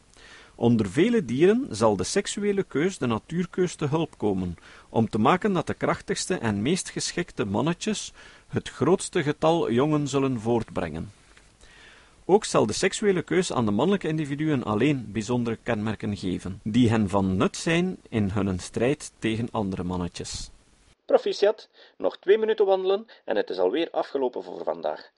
Onder 0.55 0.91
vele 0.91 1.25
dieren 1.25 1.67
zal 1.71 1.97
de 1.97 2.05
seksuele 2.05 2.63
keus 2.63 2.99
de 2.99 3.07
natuurkeus 3.07 3.75
te 3.75 3.87
hulp 3.87 4.19
komen, 4.19 4.57
om 4.93 5.09
te 5.09 5.19
maken 5.19 5.53
dat 5.53 5.67
de 5.67 5.75
krachtigste 5.75 6.35
en 6.39 6.63
meest 6.63 6.91
geschikte 6.91 7.45
mannetjes 7.45 8.13
het 8.49 8.69
grootste 8.69 9.23
getal 9.23 9.71
jongen 9.71 10.09
zullen 10.09 10.41
voortbrengen. 10.41 11.13
Ook 12.25 12.45
zal 12.45 12.67
de 12.67 12.73
seksuele 12.73 13.23
keus 13.23 13.53
aan 13.53 13.65
de 13.65 13.71
mannelijke 13.71 14.09
individuen 14.09 14.63
alleen 14.63 15.13
bijzondere 15.13 15.59
kenmerken 15.63 16.17
geven, 16.17 16.61
die 16.63 16.91
hen 16.91 17.09
van 17.09 17.37
nut 17.37 17.57
zijn 17.57 17.97
in 18.09 18.31
hun 18.31 18.59
strijd 18.59 19.13
tegen 19.19 19.49
andere 19.51 19.83
mannetjes. 19.83 20.51
Proficiat, 21.05 21.69
nog 21.97 22.19
twee 22.19 22.39
minuten 22.39 22.67
wandelen 22.67 23.07
en 23.25 23.37
het 23.37 23.51
is 23.51 23.59
alweer 23.59 23.91
afgelopen 23.91 24.45
voor 24.45 24.65
vandaag 24.65 25.11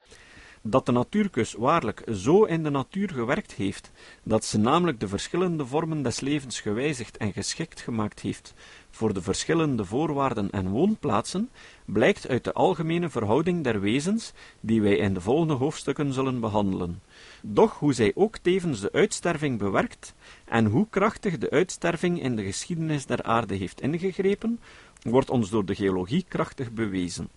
dat 0.67 0.87
de 0.87 0.93
natuurkus 0.93 1.53
waarlijk 1.53 2.03
zo 2.13 2.45
in 2.45 2.63
de 2.63 2.71
natuur 2.71 3.11
gewerkt 3.11 3.53
heeft, 3.53 3.91
dat 4.23 4.45
ze 4.45 4.59
namelijk 4.59 5.01
de 5.01 5.09
verschillende 5.09 5.67
vormen 5.67 6.03
des 6.03 6.21
levens 6.21 6.61
gewijzigd 6.61 7.17
en 7.17 7.33
geschikt 7.33 7.81
gemaakt 7.81 8.21
heeft 8.21 8.55
voor 8.91 9.15
de 9.15 9.23
verschillende 9.23 9.85
voorwaarden 9.85 10.51
en 10.51 10.69
woonplaatsen, 10.69 11.51
blijkt 11.85 12.29
uit 12.29 12.45
de 12.45 12.53
algemene 12.53 13.09
verhouding 13.09 13.65
der 13.65 13.81
wezens, 13.81 14.33
die 14.61 14.83
wij 14.83 14.97
in 14.97 15.15
de 15.15 15.21
volgende 15.21 15.55
hoofdstukken 15.55 16.13
zullen 16.13 16.41
behandelen. 16.41 17.03
Doch 17.43 17.79
hoe 17.79 17.93
zij 17.93 18.13
ook 18.15 18.39
tevens 18.39 18.81
de 18.81 18.93
uitsterving 18.93 19.59
bewerkt, 19.59 20.15
en 20.45 20.67
hoe 20.67 20.87
krachtig 20.91 21.39
de 21.39 21.51
uitsterving 21.51 22.23
in 22.23 22.37
de 22.37 22.45
geschiedenis 22.45 23.07
der 23.07 23.23
aarde 23.23 23.55
heeft 23.55 23.81
ingegrepen, 23.81 24.61
wordt 25.03 25.31
ons 25.31 25.51
door 25.51 25.65
de 25.65 25.75
geologie 25.75 26.25
krachtig 26.29 26.73
bewezen. 26.73 27.29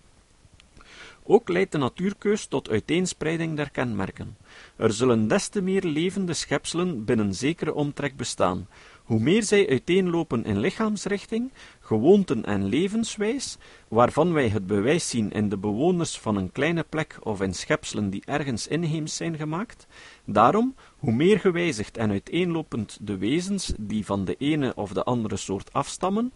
Ook 1.30 1.48
leidt 1.48 1.72
de 1.72 1.78
natuurkeus 1.78 2.46
tot 2.46 2.70
uiteenspreiding 2.70 3.56
der 3.56 3.70
kenmerken. 3.70 4.36
Er 4.76 4.92
zullen 4.92 5.28
des 5.28 5.48
te 5.48 5.60
meer 5.60 5.84
levende 5.84 6.32
schepselen 6.32 7.04
binnen 7.04 7.34
zekere 7.34 7.74
omtrek 7.74 8.16
bestaan. 8.16 8.68
Hoe 9.04 9.20
meer 9.20 9.42
zij 9.42 9.68
uiteenlopen 9.68 10.44
in 10.44 10.58
lichaamsrichting, 10.58 11.52
gewoonten 11.80 12.44
en 12.44 12.64
levenswijs, 12.64 13.56
waarvan 13.88 14.32
wij 14.32 14.48
het 14.48 14.66
bewijs 14.66 15.08
zien 15.08 15.32
in 15.32 15.48
de 15.48 15.58
bewoners 15.58 16.18
van 16.18 16.36
een 16.36 16.52
kleine 16.52 16.82
plek 16.82 17.18
of 17.22 17.40
in 17.40 17.54
schepselen 17.54 18.10
die 18.10 18.22
ergens 18.24 18.66
inheems 18.66 19.16
zijn 19.16 19.36
gemaakt, 19.36 19.86
daarom, 20.24 20.74
hoe 20.98 21.12
meer 21.12 21.40
gewijzigd 21.40 21.96
en 21.96 22.10
uiteenlopend 22.10 22.98
de 23.00 23.16
wezens 23.16 23.72
die 23.78 24.04
van 24.04 24.24
de 24.24 24.34
ene 24.38 24.72
of 24.74 24.92
de 24.92 25.04
andere 25.04 25.36
soort 25.36 25.72
afstammen, 25.72 26.32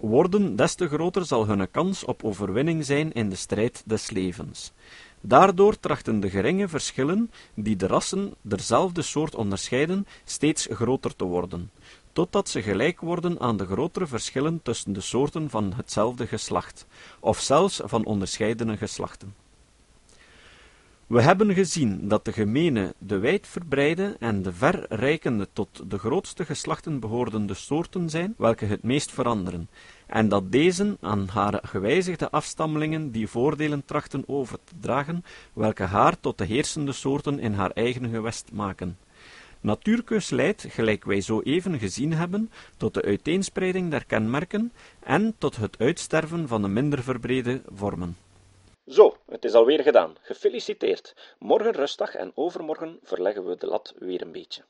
worden, 0.00 0.56
des 0.56 0.74
te 0.74 0.88
groter 0.88 1.24
zal 1.26 1.46
hun 1.46 1.70
kans 1.70 2.04
op 2.04 2.24
overwinning 2.24 2.84
zijn 2.84 3.12
in 3.12 3.28
de 3.28 3.36
strijd 3.36 3.82
des 3.86 4.10
levens. 4.10 4.72
Daardoor 5.20 5.80
trachten 5.80 6.20
de 6.20 6.30
geringe 6.30 6.68
verschillen, 6.68 7.30
die 7.54 7.76
de 7.76 7.86
rassen 7.86 8.34
derzelfde 8.40 9.02
soort 9.02 9.34
onderscheiden, 9.34 10.06
steeds 10.24 10.68
groter 10.70 11.16
te 11.16 11.24
worden, 11.24 11.70
totdat 12.12 12.48
ze 12.48 12.62
gelijk 12.62 13.00
worden 13.00 13.40
aan 13.40 13.56
de 13.56 13.66
grotere 13.66 14.06
verschillen 14.06 14.62
tussen 14.62 14.92
de 14.92 15.00
soorten 15.00 15.50
van 15.50 15.72
hetzelfde 15.72 16.26
geslacht, 16.26 16.86
of 17.20 17.40
zelfs 17.40 17.80
van 17.84 18.04
onderscheidene 18.04 18.76
geslachten. 18.76 19.34
We 21.10 21.22
hebben 21.22 21.54
gezien 21.54 22.08
dat 22.08 22.24
de 22.24 22.32
gemene, 22.32 22.94
de 22.98 23.18
wijdverbreide 23.18 24.16
en 24.18 24.42
de 24.42 24.52
verrijkende 24.52 25.48
tot 25.52 25.90
de 25.90 25.98
grootste 25.98 26.44
geslachten 26.44 27.00
behoorende 27.00 27.54
soorten 27.54 28.10
zijn, 28.10 28.34
welke 28.38 28.64
het 28.64 28.82
meest 28.82 29.10
veranderen, 29.10 29.68
en 30.06 30.28
dat 30.28 30.52
deze 30.52 30.96
aan 31.00 31.28
haar 31.28 31.58
gewijzigde 31.62 32.30
afstammelingen 32.30 33.10
die 33.10 33.28
voordelen 33.28 33.84
trachten 33.84 34.24
over 34.26 34.58
te 34.64 34.74
dragen, 34.80 35.24
welke 35.52 35.82
haar 35.82 36.20
tot 36.20 36.38
de 36.38 36.44
heersende 36.44 36.92
soorten 36.92 37.38
in 37.38 37.52
haar 37.52 37.70
eigen 37.70 38.08
gewest 38.08 38.52
maken. 38.52 38.98
Natuurkeus 39.60 40.30
leidt, 40.30 40.66
gelijk 40.68 41.04
wij 41.04 41.20
zo 41.20 41.40
even 41.40 41.78
gezien 41.78 42.12
hebben, 42.12 42.50
tot 42.76 42.94
de 42.94 43.02
uiteenspreiding 43.02 43.90
der 43.90 44.04
kenmerken 44.06 44.72
en 45.00 45.34
tot 45.38 45.56
het 45.56 45.78
uitsterven 45.78 46.48
van 46.48 46.62
de 46.62 46.68
minder 46.68 47.02
verbrede 47.02 47.62
vormen. 47.74 48.16
Zo, 48.90 49.16
het 49.26 49.44
is 49.44 49.54
alweer 49.54 49.82
gedaan. 49.82 50.16
Gefeliciteerd. 50.20 51.14
Morgen 51.38 51.72
rustdag 51.72 52.14
en 52.14 52.32
overmorgen 52.34 52.98
verleggen 53.02 53.46
we 53.46 53.56
de 53.56 53.66
lat 53.66 53.94
weer 53.98 54.22
een 54.22 54.32
beetje. 54.32 54.62